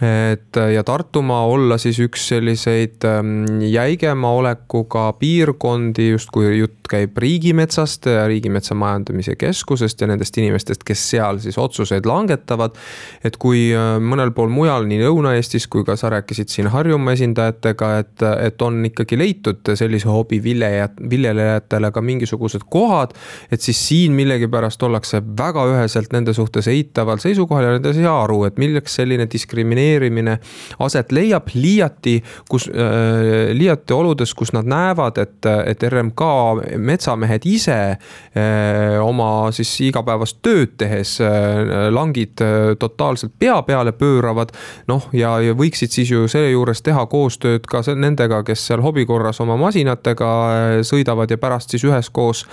[0.00, 8.08] et ja Tartumaa olla siis üks selliseid ähm, jäigema olekuga piirkondi, justkui jutt käib riigimetsast,
[8.26, 12.78] Riigimetsa Majandamise Keskusest ja nendest inimestest, kes seal siis otsuseid langetavad.
[13.24, 17.92] et kui äh, mõnel pool mujal, nii Lõuna-Eestis kui ka sa rääkisid siin Harjumaa esindajatega,
[18.00, 23.12] et, et on ikkagi leitud sellise hobi viljajat, viljelejatele ka mingisugused kohad.
[23.52, 28.16] et siis siin millegipärast ollakse väga üheselt nende suhtes eitaval seisukohal ja nad ei saa
[28.24, 30.38] aru, et milleks selline diskrimineerimine vaktsineerimine
[30.78, 36.22] aset leiab, liiati, kus äh,, liiati oludes, kus nad näevad, et, et RMK
[36.78, 42.40] metsamehed ise äh, oma siis igapäevast tööd tehes äh, langid
[42.78, 44.52] totaalselt pea peale pööravad.
[44.88, 49.40] noh, ja, ja võiksid siis ju seejuures teha koostööd ka nendega, kes seal hobi korras
[49.40, 50.30] oma masinatega
[50.86, 52.44] sõidavad ja pärast siis üheskoos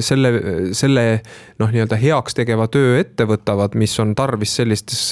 [0.00, 0.30] selle,
[0.76, 1.04] selle
[1.60, 5.02] noh, nii-öelda heaks tegeva töö ette võtavad, mis on tarvis sellistes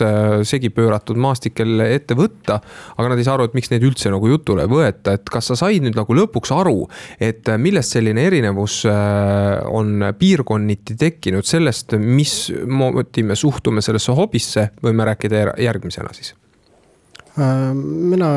[0.48, 2.60] segi pööratud maa maastikel ette võtta.
[2.96, 5.50] aga nad ei saa aru, et miks neid üldse nagu jutule ei võeta, et kas
[5.50, 6.86] sa said nüüd nagu lõpuks aru,
[7.20, 15.06] et millest selline erinevus äh, on piirkonniti tekkinud sellest, mismoodi me suhtume sellesse hobisse, võime
[15.10, 16.34] rääkida järgmisena siis
[17.38, 18.30] äh, mina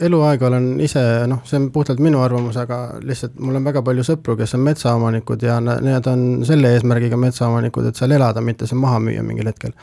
[0.00, 4.04] eluaeg olen ise, noh, see on puhtalt minu arvamus, aga lihtsalt mul on väga palju
[4.06, 8.78] sõpru, kes on metsaomanikud ja need on selle eesmärgiga metsaomanikud, et seal elada, mitte see
[8.78, 9.74] maha müüa mingil hetkel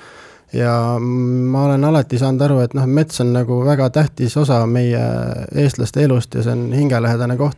[0.55, 5.01] ja ma olen alati saanud aru, et noh, mets on nagu väga tähtis osa meie
[5.55, 7.57] eestlaste elust ja see on hingelähedane koht.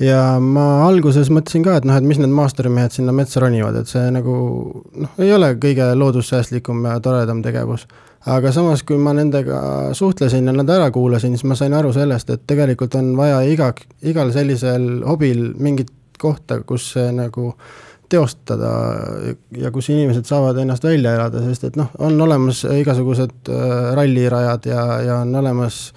[0.00, 3.88] ja ma alguses mõtlesin ka, et noh, et mis need maasturimehed sinna metsa ronivad, et
[3.90, 4.34] see nagu
[4.92, 7.86] noh, ei ole kõige loodussäästlikum ja toredam tegevus.
[8.26, 9.60] aga samas, kui ma nendega
[9.94, 13.72] suhtlesin ja nad ära kuulasin, siis ma sain aru sellest, et tegelikult on vaja iga,
[14.02, 17.52] igal sellisel hobil mingit kohta, kus see nagu
[18.08, 18.70] teostada
[19.56, 24.70] ja kus inimesed saavad ennast välja elada, sest et noh, on olemas igasugused äh, rallirajad
[24.70, 25.90] ja, ja on olemas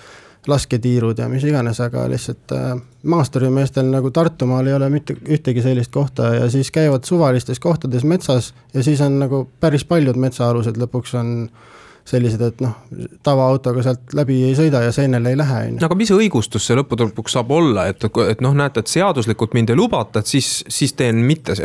[0.50, 2.70] lasketiirud ja mis iganes, aga lihtsalt äh,
[3.04, 8.54] maasturimeestel nagu Tartumaal ei ole mitte ühtegi sellist kohta ja siis käivad suvalistes kohtades metsas
[8.74, 11.68] ja siis on nagu päris paljud metsaalused lõpuks on äh,
[12.08, 12.76] sellised, et noh,
[13.26, 15.86] tavaautoga sealt läbi ei sõida ja seenele ei lähe, on ju.
[15.86, 19.74] aga mis õigustus see lõppude lõpuks saab olla, et, et noh, näete, et seaduslikult mind
[19.74, 21.58] ei lubata, et siis, siis teen mitte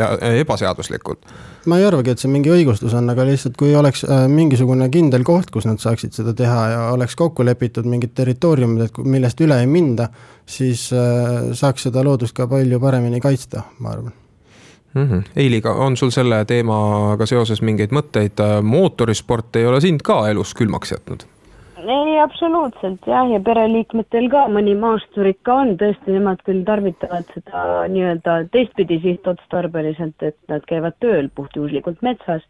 [0.43, 1.31] ebaseaduslikult?
[1.71, 5.25] ma ei arvagi, et see mingi õigustus on, aga lihtsalt kui oleks äh, mingisugune kindel
[5.25, 9.63] koht, kus nad saaksid seda teha ja oleks kokku lepitud mingid territooriumid, et millest üle
[9.63, 10.11] ei minda,
[10.45, 14.24] siis äh, saaks seda loodust ka palju paremini kaitsta, ma arvan
[14.95, 15.07] mm.
[15.07, 15.23] -hmm.
[15.37, 20.93] Eiliga, on sul selle teemaga seoses mingeid mõtteid, mootorisport ei ole sind ka elus külmaks
[20.93, 21.27] jätnud?
[21.85, 27.65] ei, absoluutselt jah, ja pereliikmetel ka mõni maastur ikka on, tõesti, nemad küll tarvitavad seda
[27.93, 32.47] nii-öelda teistpidi sihtotstarbeliselt, et nad käivad tööl puhtjuhuslikult metsas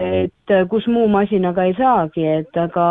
[0.00, 2.84] et äh, kus muu masinaga ei saagi, et aga,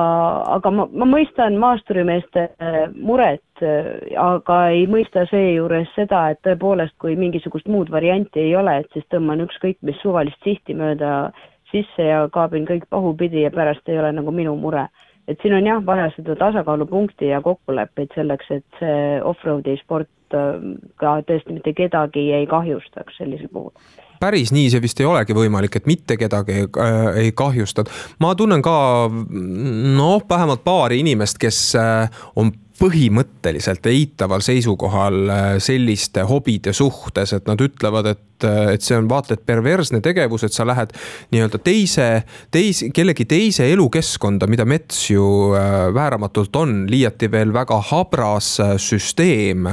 [0.56, 3.90] aga ma, ma mõistan maasturimeeste äh, muret, äh,
[4.22, 9.08] aga ei mõista seejuures seda, et tõepoolest, kui mingisugust muud varianti ei ole, et siis
[9.10, 11.32] tõmban ükskõik mis suvalist sihti mööda
[11.72, 14.88] sisse ja kaabin kõik pahupidi ja pärast ei ole nagu minu mure.
[15.30, 21.12] et siin on jah, vaja seda tasakaalupunkti ja kokkuleppeid selleks, et see off-road'i sport ka
[21.26, 23.74] tõesti mitte kedagi ei kahjustaks sellisel puhul
[24.20, 27.90] päris nii see vist ei olegi võimalik, et mitte kedagi ei, äh, ei kahjustad.
[28.20, 28.76] ma tunnen ka
[29.10, 37.48] noh, vähemalt paari inimest, kes äh, on põhimõtteliselt eitaval seisukohal äh, selliste hobide suhtes, et
[37.50, 40.94] nad ütlevad, et, äh, et see on vaata et perversne tegevus, et sa lähed
[41.34, 42.08] nii-öelda teise,
[42.56, 45.26] teise, kellegi teise elukeskkonda, mida mets ju
[45.60, 49.68] äh, vääramatult on, liiati veel väga habras süsteem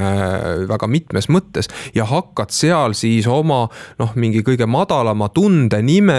[0.67, 3.63] väga mitmes mõttes ja hakkad seal siis oma
[3.99, 6.17] noh, mingi kõige madalama tunde nime,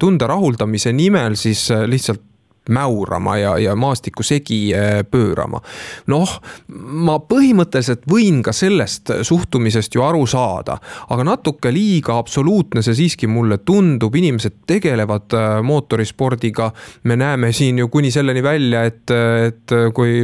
[0.00, 2.31] tunde rahuldamise nimel siis lihtsalt
[2.70, 5.60] mäurama ja, ja maastikku segi äh, pöörama.
[6.06, 6.30] noh,
[6.68, 10.76] ma põhimõtteliselt võin ka sellest suhtumisest ju aru saada,
[11.10, 16.70] aga natuke liiga absoluutne see siiski mulle tundub, inimesed tegelevad äh, mootorispordiga.
[17.02, 19.10] me näeme siin ju kuni selleni välja, et,
[19.46, 20.22] et kui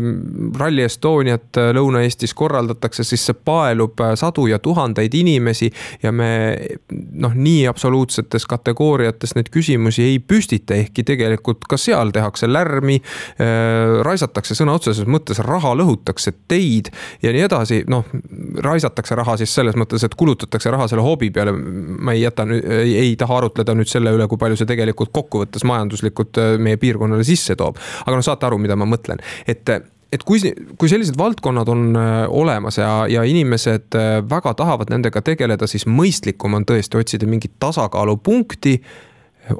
[0.58, 5.70] Rally Estoniat Lõuna-Eestis korraldatakse, siis see paelub sadu ja tuhandeid inimesi
[6.02, 6.30] ja me
[7.12, 13.00] noh, nii absoluutsetes kategooriates neid küsimusi ei püstita, ehkki tegelikult ka seal tehakse tehakse lärmi,
[13.40, 18.06] äh, raisatakse sõna otseses mõttes raha, lõhutakse teid ja nii edasi, noh,
[18.64, 21.52] raisatakse raha siis selles mõttes, et kulutatakse raha selle hobi peale.
[21.52, 22.44] ma ei jäta,
[22.84, 27.24] ei taha arutleda nüüd selle üle, kui palju see tegelikult kokkuvõttes majanduslikult äh, meie piirkonnale
[27.24, 27.78] sisse toob.
[28.04, 30.40] aga noh, saate aru, mida ma mõtlen, et et kui,
[30.80, 33.92] kui sellised valdkonnad on äh, olemas ja, ja inimesed
[34.30, 38.78] väga tahavad nendega tegeleda, siis mõistlikum on tõesti otsida mingit tasakaalupunkti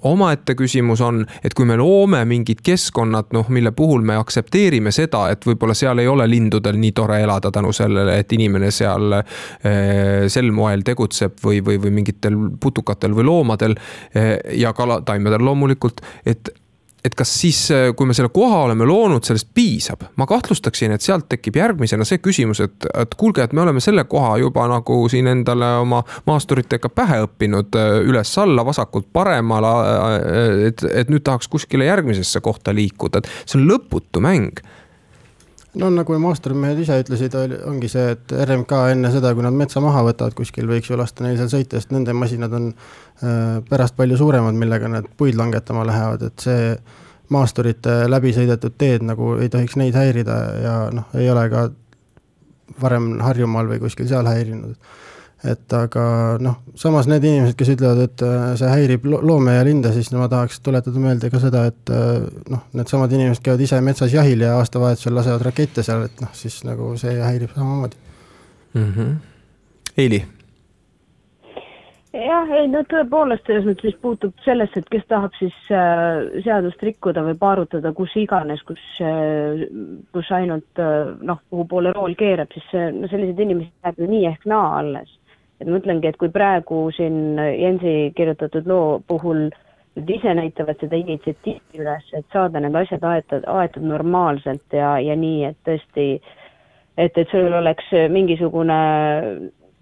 [0.02, 5.26] omaette küsimus on, et kui me loome mingid keskkonnad, noh, mille puhul me aktsepteerime seda,
[5.32, 10.28] et võib-olla seal ei ole lindudel nii tore elada tänu sellele, et inimene seal eh,
[10.28, 13.76] sel moel tegutseb või, või, või mingitel putukatel või loomadel
[14.14, 16.52] eh, ja kalataimedel loomulikult, et
[17.04, 20.02] et kas siis, äh, kui me selle koha oleme loonud, sellest piisab?
[20.16, 24.04] ma kahtlustaksin, et sealt tekib järgmisena see küsimus, et, et kuulge, et me oleme selle
[24.10, 29.72] koha juba nagu siin endale oma maasturitega pähe õppinud äh, üles-alla, vasakult paremale.
[29.78, 34.62] Äh, et, et nüüd tahaks kuskile järgmisesse kohta liikuda, et see on lõputu mäng
[35.78, 37.34] no nagu maasturimehed ise ütlesid,
[37.68, 41.24] ongi see, et RMK enne seda, kui nad metsa maha võtavad kuskil, võiks ju lasta
[41.24, 45.86] neil seal sõita, sest nende masinad on äh, pärast palju suuremad, millega nad puid langetama
[45.88, 46.72] lähevad, et see
[47.34, 51.68] maasturite läbi sõidetud teed nagu ei tohiks neid häirida ja noh, ei ole ka
[52.80, 54.76] varem Harjumaal või kuskil seal häirinud
[55.46, 56.04] et aga
[56.42, 60.22] noh, samas need inimesed, kes ütlevad, et äh, see häirib loome ja linde, siis no
[60.22, 64.42] ma tahaks tuletada meelde ka seda, et äh, noh, needsamad inimesed käivad ise metsas jahil
[64.42, 68.02] ja aastavahetusel lasevad rakette seal, et noh, siis nagu see häirib samamoodi
[68.74, 68.90] mm.
[68.90, 69.14] -hmm.
[69.98, 70.24] Eili
[72.12, 76.82] jah, ei no tõepoolest, selles mõttes, mis puutub sellesse, et kes tahab siis äh, seadust
[76.82, 79.66] rikkuda või paarutada kus iganes, kus äh,,
[80.14, 84.10] kus ainult äh, noh, kuhu poole rool keerab, siis äh, no selliseid inimesi jääb ju
[84.10, 85.14] nii ehk naa alles
[85.60, 89.48] et ma mõtlengi, et kui praegu siin Jensi kirjutatud loo puhul
[89.98, 95.16] nad ise näitavad seda initsiatiivi üles, et saada need asjad aetud, aetud normaalselt ja, ja
[95.18, 96.06] nii, et tõesti,
[96.96, 98.78] et, et sul oleks mingisugune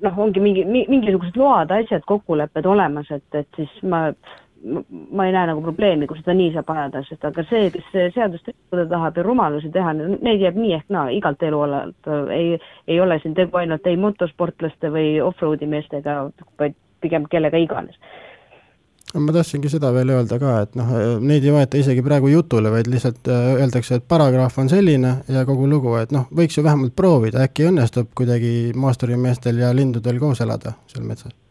[0.04, 4.08] noh, ongi mingi, mingisugused load, asjad, kokkulepped olemas, et, et siis ma
[4.66, 8.48] ma ei näe nagu probleemi, kui seda nii saab ajada, sest aga see, kes seadust
[8.50, 12.56] rikkuda tahab ja rumalusi teha, neid jääb nii ehk naa igalt elualalt, ei,
[12.88, 16.24] ei ole siin tegu ainult ei motosportlaste või off-road'i meestega,
[16.58, 17.98] vaid pigem kellega iganes.
[19.16, 20.90] Ma tahtsingi seda veel öelda ka, et noh,
[21.22, 25.46] neid ei võeta isegi praegu jutule, vaid lihtsalt äh, öeldakse, et paragrahv on selline ja
[25.48, 30.42] kogu lugu, et noh, võiks ju vähemalt proovida, äkki õnnestub kuidagi maasturimeestel ja lindudel koos
[30.44, 31.45] elada seal metsas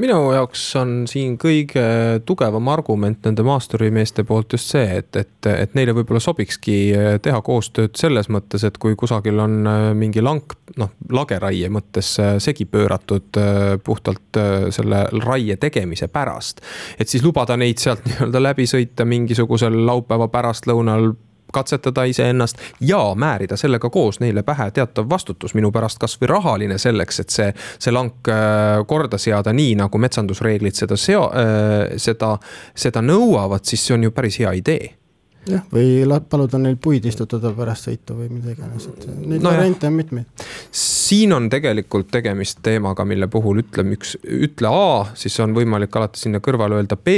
[0.00, 1.84] minu jaoks on siin kõige
[2.28, 6.76] tugevam argument nende maasturimeeste poolt just see, et, et, et neile võib-olla sobikski
[7.22, 12.36] teha koostööd selles mõttes, et kui kusagil on äh, mingi lank, noh, lageraie mõttes äh,
[12.42, 13.40] segi pööratud
[13.84, 14.38] puhtalt
[14.74, 16.62] selle raie tegemise pärast.
[16.98, 21.12] et siis lubada neid sealt nii-öelda läbi sõita mingisugusel laupäeva pärastlõunal
[21.52, 27.20] katsetada iseennast ja määrida sellega koos neile pähe teatav vastutus minu pärast kasvõi rahaline selleks,
[27.20, 32.36] et see, see lank äh, korda seada nii, nagu metsandusreeglid seda seo-, äh, seda,
[32.74, 35.01] seda nõuavad, siis see on ju päris hea idee
[35.50, 39.88] jah, või paluda neil puid istutada pärast sõitu või mida iganes, et neid no variante
[39.88, 40.44] on mitmeid.
[40.70, 46.22] siin on tegelikult tegemist teemaga, mille puhul ütleme üks, ütle A, siis on võimalik alati
[46.22, 47.16] sinna kõrvale öelda B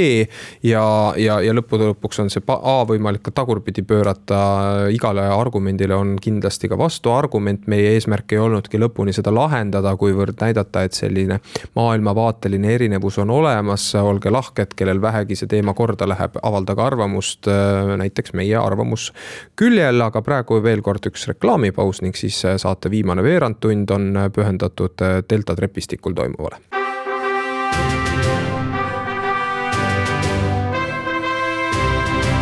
[0.65, 0.85] ja,
[1.21, 4.89] ja, ja lõppude lõpuks on see A võimalik ka tagurpidi pöörata.
[4.93, 10.83] igale argumendile on kindlasti ka vastuargument, meie eesmärk ei olnudki lõpuni seda lahendada, kuivõrd näidata,
[10.83, 11.39] et selline
[11.75, 17.49] maailmavaateline erinevus on olemas, olge lahked, kellel vähegi see teema korda läheb, avaldage arvamust
[17.97, 19.11] näiteks näiteks meie arvamus
[19.59, 24.31] küljel, aga praegu veel kord üks reklaamipaus ning siis äh, saate viimane veerandtund on äh,
[24.31, 26.63] pühendatud äh, delta trepistikul toimuvale.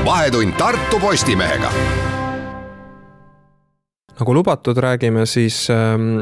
[0.05, 1.71] vahetund Tartu Postimehega
[4.19, 6.19] nagu lubatud, räägime siis ähm,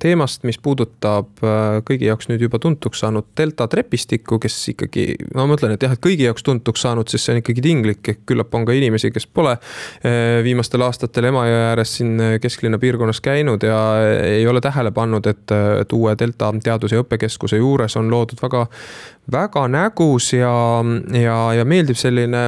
[0.00, 5.46] teemast, mis puudutab äh, kõigi jaoks nüüd juba tuntuks saanud delta trepistikku, kes ikkagi, ma
[5.48, 8.52] mõtlen, et jah, et kõigi jaoks tuntuks saanud, sest see on ikkagi tinglik, ehk küllap
[8.58, 13.64] on ka inimesi, kes pole äh, viimastel aastatel Emajõe ääres siin äh, kesklinna piirkonnas käinud
[13.64, 13.80] ja
[14.28, 18.66] ei ole tähele pannud, et, et uue delta teadus- ja õppekeskuse juures on loodud väga
[19.30, 20.82] väga nägus ja,
[21.14, 22.40] ja, ja meeldib selline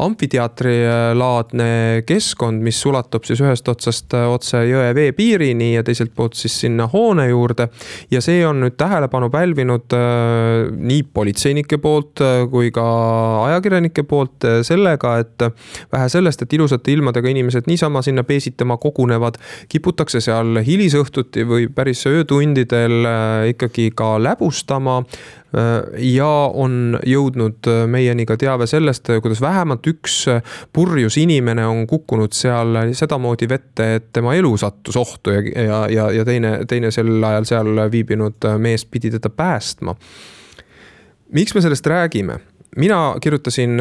[0.00, 1.66] amfiteatrilaadne
[2.08, 7.28] keskkond, mis ulatub siis ühest otsast otse jõe veepiirini ja teiselt poolt siis sinna hoone
[7.28, 7.68] juurde.
[8.10, 12.86] ja see on nüüd tähelepanu pälvinud äh, nii politseinike poolt äh, kui ka
[13.50, 15.48] ajakirjanike poolt äh, sellega, et
[15.92, 19.36] vähe sellest, et ilusate ilmadega inimesed niisama sinna peesitama kogunevad,
[19.68, 23.04] kiputakse seal hilisõhtuti või päris öötundidel
[23.52, 25.02] ikkagi ka läbustama
[25.98, 30.24] ja on jõudnud meieni ka teave sellest, kuidas vähemalt üks
[30.74, 36.08] purjus inimene on kukkunud seal sedamoodi vette, et tema elu sattus ohtu ja, ja, ja,
[36.20, 39.94] ja teine, teine sel ajal seal viibinud mees pidi teda päästma.
[41.32, 42.40] miks me sellest räägime?
[42.76, 43.78] mina kirjutasin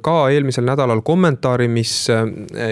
[0.00, 2.08] ka eelmisel nädalal kommentaari, mis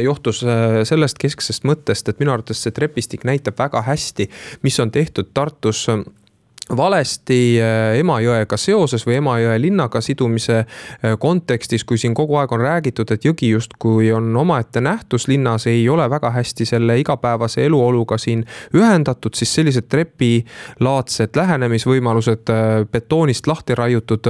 [0.02, 0.44] johtus
[0.84, 4.28] sellest kesksest mõttest, et minu arvates see trepistik näitab väga hästi,
[4.62, 5.86] mis on tehtud Tartus
[6.72, 12.62] valesti äh, Emajõega seoses või Emajõe linnaga sidumise äh, kontekstis, kui siin kogu aeg on
[12.64, 18.16] räägitud, et jõgi justkui on omaette nähtus linnas, ei ole väga hästi selle igapäevase eluoluga
[18.18, 24.24] siin ühendatud, siis sellised trepilaadsed lähenemisvõimalused, äh, betoonist lahti raiutud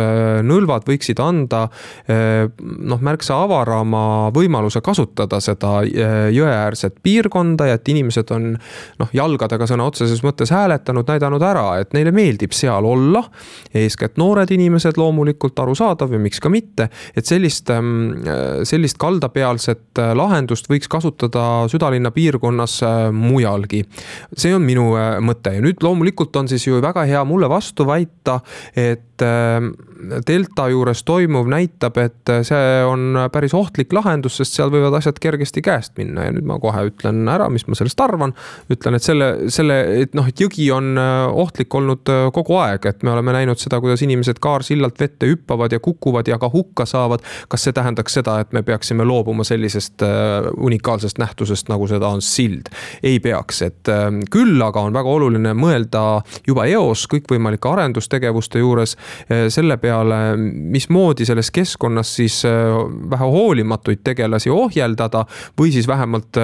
[0.44, 1.66] nõlvad võiksid anda
[2.08, 9.86] noh, märksa avarama võimaluse kasutada seda jõeäärset piirkonda ja et inimesed on noh, jalgadega sõna
[9.90, 13.22] otseses mõttes hääletanud, näidanud ära, et neile meeldib meeldib seal olla.
[13.74, 16.88] eeskätt noored inimesed loomulikult, arusaadav ja miks ka mitte.
[17.16, 18.24] et sellist, ähm,
[18.64, 23.84] sellist kaldapealset äh, lahendust võiks kasutada südalinna piirkonnas äh, mujalgi.
[24.36, 27.86] see on minu äh, mõte ja nüüd loomulikult on siis ju väga hea mulle vastu
[27.88, 28.40] väita,
[28.74, 29.22] et
[30.26, 35.62] delta juures toimuv näitab, et see on päris ohtlik lahendus, sest seal võivad asjad kergesti
[35.64, 38.34] käest minna ja nüüd ma kohe ütlen ära, mis ma sellest arvan.
[38.72, 43.12] ütlen, et selle, selle, et noh, et jõgi on ohtlik olnud kogu aeg, et me
[43.14, 47.24] oleme näinud seda, kuidas inimesed kaarsillalt vette hüppavad ja kukuvad ja ka hukka saavad.
[47.48, 52.22] kas see tähendaks seda, et me peaksime loobuma sellisest äh, unikaalsest nähtusest, nagu seda on
[52.22, 52.70] sild?
[53.02, 56.04] ei peaks, et äh, küll aga on väga oluline mõelda
[56.46, 59.93] juba eos kõikvõimalike arendustegevuste juures äh, selle peale,
[60.44, 62.40] mismoodi selles keskkonnas siis
[63.10, 65.24] vähe hoolimatuid tegelasi ohjeldada
[65.60, 66.36] või siis vähemalt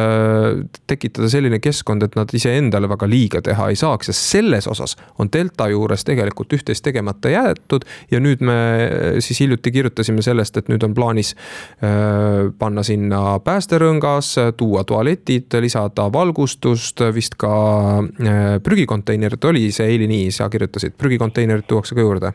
[0.87, 4.11] tekitada selline keskkond, et nad iseendale väga liiga teha ei saaks.
[4.11, 7.85] Ja selles osas on delta juures tegelikult üht-teist tegemata jäetud.
[8.11, 8.57] ja nüüd me
[9.21, 16.11] siis hiljuti kirjutasime sellest, et nüüd on plaanis äh, panna sinna päästerõngas, tuua tualetid, lisada
[16.13, 17.55] valgustust, vist ka
[18.01, 22.35] äh, prügikonteinerid, oli see eile nii, sa kirjutasid, prügikonteinerid tuuakse ka juurde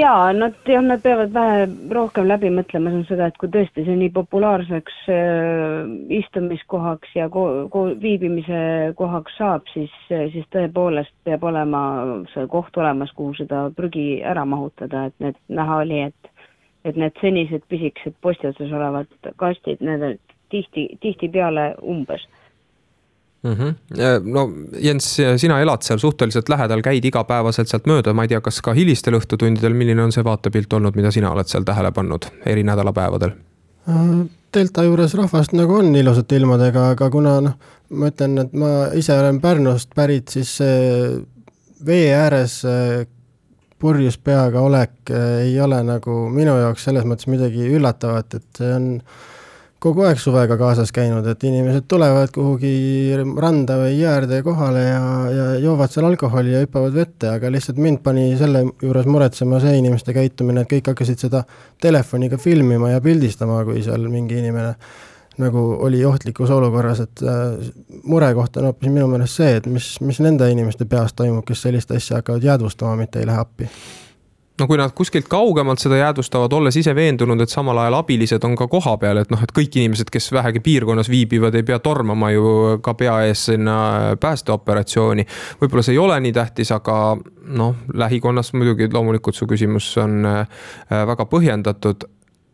[0.00, 4.12] jaa, nad jah, nad peavad vähe rohkem läbi mõtlema seda, et kui tõesti see nii
[4.14, 5.90] populaarseks äh,
[6.20, 11.82] istumiskohaks ja ko-, ko-, viibimise kohaks saab, siis, siis tõepoolest peab olema
[12.34, 16.36] see koht olemas, kuhu seda prügi ära mahutada, et need näha oli, et
[16.88, 20.14] et need senised pisikesed posti otsas olevad kastid, need on
[20.48, 22.24] tihti, tihtipeale umbes
[23.42, 23.52] mm.
[23.52, 23.74] -hmm.
[24.32, 28.60] no Jens, sina elad seal suhteliselt lähedal, käid igapäevaselt sealt mööda, ma ei tea, kas
[28.62, 32.62] ka hilistel õhtutundidel, milline on see vaatepilt olnud, mida sina oled seal tähele pannud eri
[32.62, 33.36] nädalapäevadel?
[33.88, 34.10] Äh,
[34.54, 37.56] delta juures rahvast nagu on ilusate ilmadega, aga kuna noh,
[37.90, 40.58] ma ütlen, et ma ise olen Pärnust pärit, siis
[41.86, 42.60] vee ääres
[43.80, 48.72] purjus peaga olek äh, ei ole nagu minu jaoks selles mõttes midagi üllatavat, et see
[48.76, 48.88] on
[49.80, 52.72] kogu aeg suvega kaasas käinud, et inimesed tulevad kuhugi
[53.40, 57.80] randa või jõe äärde kohale ja, ja joovad seal alkoholi ja hüppavad vette, aga lihtsalt
[57.80, 61.44] mind pani selle juures muretsema see inimeste käitumine, et kõik hakkasid seda
[61.80, 64.74] telefoniga filmima ja pildistama, kui seal mingi inimene
[65.40, 67.72] nagu oli ohtlikus olukorras, et äh,
[68.04, 71.96] murekoht on hoopis minu meelest see, et mis, mis nende inimeste peas toimub, kes sellist
[71.96, 73.70] asja hakkavad jäädvustama, mitte ei lähe appi
[74.60, 78.56] no kui nad kuskilt kaugemalt seda jäädvustavad, olles ise veendunud, et samal ajal abilised on
[78.58, 82.52] ka kohapeal, et noh, et kõik inimesed, kes vähegi piirkonnas viibivad, ei pea tormama ju
[82.84, 83.80] ka pea ees sinna
[84.20, 85.26] päästeoperatsiooni.
[85.62, 87.00] võib-olla see ei ole nii tähtis, aga
[87.56, 92.08] noh, lähikonnas muidugi loomulikult su küsimus on äh, väga põhjendatud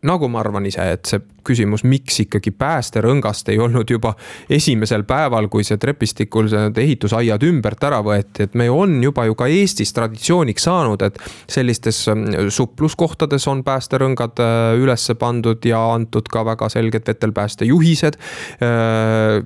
[0.07, 4.13] nagu ma arvan ise, et see küsimus, miks ikkagi päästerõngast ei olnud juba
[4.49, 9.37] esimesel päeval, kui see trepistikul need ehitusaiad ümbert ära võeti, et me on juba ju
[9.37, 11.19] ka Eestis traditsiooniks saanud, et
[11.49, 18.19] sellistes mm, supluskohtades on päästerõngad äh, üles pandud ja antud ka väga selged vetelpäästejuhised.
[18.63, 19.39] Äh,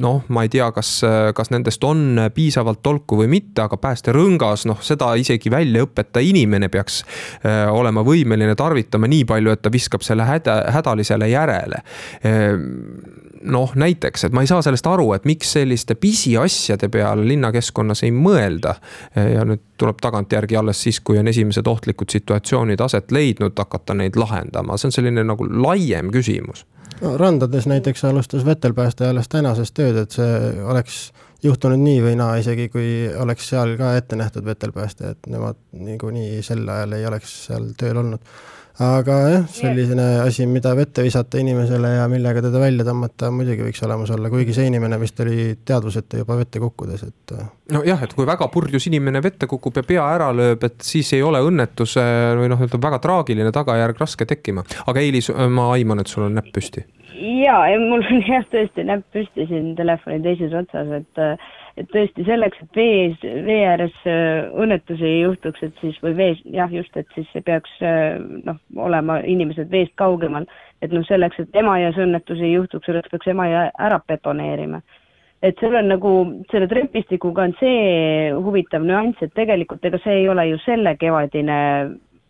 [0.00, 1.00] noh, ma ei tea, kas,
[1.36, 7.02] kas nendest on piisavalt tolku või mitte, aga päästerõngas, noh, seda isegi väljaõpeta inimene peaks
[7.02, 11.82] äh, olema võimeline tarvitama nii palju, et ta viskab selle häda, hädalisele järele järele
[12.24, 12.68] ehm,
[13.42, 18.12] noh, näiteks, et ma ei saa sellest aru, et miks selliste pisiasjade peale linnakeskkonnas ei
[18.12, 18.74] mõelda.
[19.16, 24.16] ja nüüd tuleb tagantjärgi alles siis, kui on esimesed ohtlikud situatsioonid aset leidnud, hakata neid
[24.16, 26.66] lahendama, see on selline nagu laiem küsimus.
[27.00, 31.10] no randades näiteks alustas vetelpääste alles tänasest tööd, et see oleks
[31.42, 36.42] juhtunud nii või naa, isegi kui oleks seal ka ette nähtud vetelpääste, et nemad niikuinii
[36.44, 38.20] sel ajal ei oleks seal tööl olnud
[38.80, 43.82] aga jah, selline asi, mida vette visata inimesele ja millega teda välja tõmmata, muidugi võiks
[43.84, 47.34] olemas olla, kuigi see inimene vist oli teadvuseta juba vette kukkudes, et.
[47.36, 47.50] Äh.
[47.76, 51.20] nojah, et kui väga purjus inimene vette kukub ja pea ära lööb, et siis ei
[51.26, 52.06] ole õnnetuse
[52.40, 54.64] või noh, ütleme väga traagiline tagajärg raske tekkima.
[54.86, 56.86] aga Eilis, ma aiman, et sul on näpp püsti.
[57.20, 61.26] ja, ja mul on jah tõesti näpp püsti siin telefoni teises otsas, et
[61.78, 66.40] et tõesti selleks, et vees, vee ääres äh, õnnetusi ei juhtuks, et siis või vees,
[66.54, 70.48] jah, just, et siis peaks äh, noh, olema inimesed veest kaugemal.
[70.82, 74.82] et noh, selleks, et Emajões õnnetusi ei juhtuks, selleks peaks Emajõe ära betoneerima.
[75.42, 76.12] et seal on nagu,
[76.50, 81.60] selle trepistikuga on see huvitav nüanss, et tegelikult ega see ei ole ju selle kevadine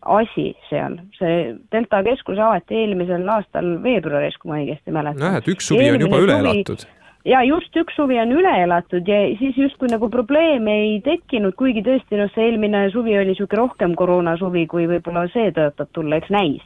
[0.01, 5.21] asi seal, see Delta keskus avati eelmisel aastal veebruaris, kui ma õigesti mäletan.
[5.21, 6.87] nojah, et üks suvi on juba üle suvi, elatud.
[7.25, 11.83] Ja just üks suvi on üle elatud ja siis justkui nagu probleeme ei tekkinud, kuigi
[11.87, 16.31] tõesti noh, see eelmine suvi oli niisugune rohkem koroonasuvi, kui võib-olla see tõotab tulla, eks
[16.31, 16.63] näis.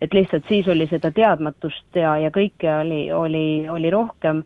[0.00, 4.44] et lihtsalt siis oli seda teadmatust ja, ja kõike oli, oli, oli rohkem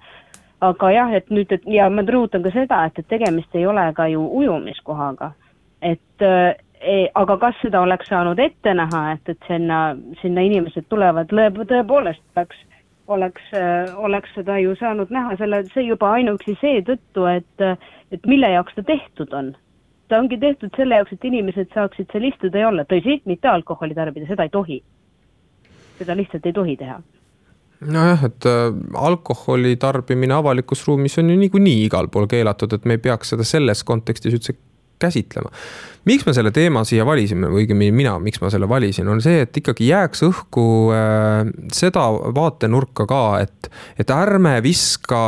[0.62, 3.84] aga jah, et nüüd, et ja ma rõhutan ka seda, et, et tegemist ei ole
[3.96, 5.32] ka ju ujumiskohaga.
[5.82, 11.30] et e, aga kas seda oleks saanud ette näha, et, et sinna, sinna inimesed tulevad,
[11.30, 12.58] tõepoolest peaks,
[13.12, 13.48] oleks,
[13.96, 17.64] oleks seda ju saanud näha, selle, see juba ainuüksi seetõttu, et,
[18.12, 19.54] et mille jaoks ta tehtud on.
[20.08, 23.96] ta ongi tehtud selle jaoks, et inimesed saaksid seal istuda ja olla, tõsi, mitte alkoholi
[23.96, 24.82] tarbida, seda ei tohi.
[25.98, 27.00] seda lihtsalt ei tohi teha
[27.82, 32.98] nojah, et äh, alkoholi tarbimine avalikus ruumis on ju niikuinii igal pool keelatud, et me
[32.98, 34.54] ei peaks seda selles kontekstis üldse
[35.02, 35.50] käsitlema.
[36.08, 39.44] miks me selle teema siia valisime või õigemini mina, miks ma selle valisin, on see,
[39.44, 45.22] et ikkagi jääks õhku äh, seda vaatenurka ka, et, et ärme viska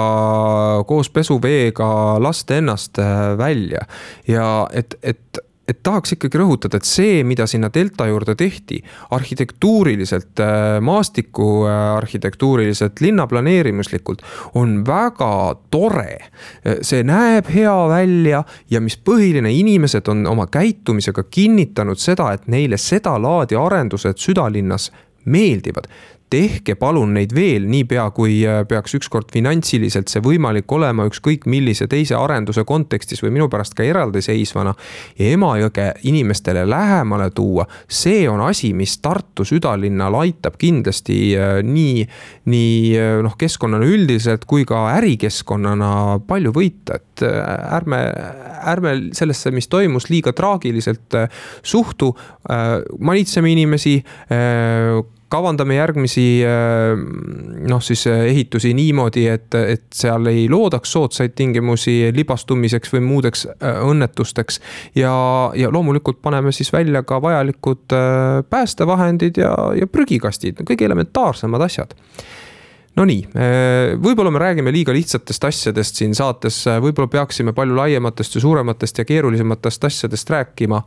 [0.88, 1.88] koos pesuveega
[2.22, 3.86] last ennast äh, välja
[4.30, 8.80] ja et, et et tahaks ikkagi rõhutada, et see, mida sinna delta juurde tehti,
[9.16, 14.22] arhitektuuriliselt, äh, maastiku äh, arhitektuuriliselt, linna planeerimuslikult,
[14.54, 16.18] on väga tore.
[16.82, 22.76] see näeb hea välja ja mis põhiline, inimesed on oma käitumisega kinnitanud seda, et neile
[22.80, 24.90] sedalaadi arendused südalinnas
[25.24, 25.88] meeldivad
[26.32, 31.86] tehke palun neid veel niipea, kui äh, peaks ükskord finantsiliselt see võimalik olema, ükskõik millise
[31.90, 34.74] teise arenduse kontekstis või minu pärast ka eraldiseisvana.
[35.18, 42.06] ja Emajõge inimestele lähemale tuua, see on asi, mis Tartu südalinnal aitab kindlasti äh, nii,
[42.50, 48.00] nii äh, noh, keskkonnana üldiselt kui ka ärikeskkonnana palju võita, et ärme,
[48.74, 51.14] ärme sellesse, mis toimus, liiga traagiliselt
[51.62, 52.10] suhtu.
[52.98, 53.94] manitseme inimesi
[55.34, 56.94] kavandame järgmisi äh,
[57.68, 63.46] noh, siis äh, ehitusi niimoodi, et, et seal ei loodaks soodsaid tingimusi libastumiseks või muudeks
[63.50, 64.60] äh, õnnetusteks.
[65.00, 65.14] ja,
[65.58, 67.94] ja loomulikult paneme siis välja ka vajalikud
[68.50, 71.94] päästevahendid ja, ja prügikastid, kõige elementaarsemad asjad
[72.94, 73.24] Nonii,
[73.98, 79.04] võib-olla me räägime liiga lihtsatest asjadest siin saates, võib-olla peaksime palju laiematest ja suurematest ja
[79.08, 80.78] keerulisematest asjadest rääkima,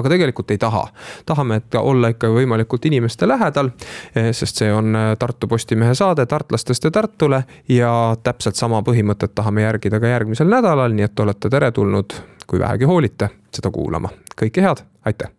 [0.00, 0.86] aga tegelikult ei taha.
[1.26, 3.70] tahame, et olla ikka võimalikult inimeste lähedal,
[4.14, 7.92] eh, sest see on eh, Tartu Postimehe saade tartlastest ja Tartule ja
[8.22, 13.30] täpselt sama põhimõtet tahame järgida ka järgmisel nädalal, nii et olete teretulnud, kui vähegi hoolite,
[13.54, 14.10] seda kuulama.
[14.40, 15.30] kõike head, aitäh!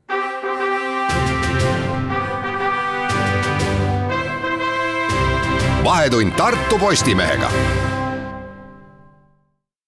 [5.83, 7.49] vahetund Tartu Postimehega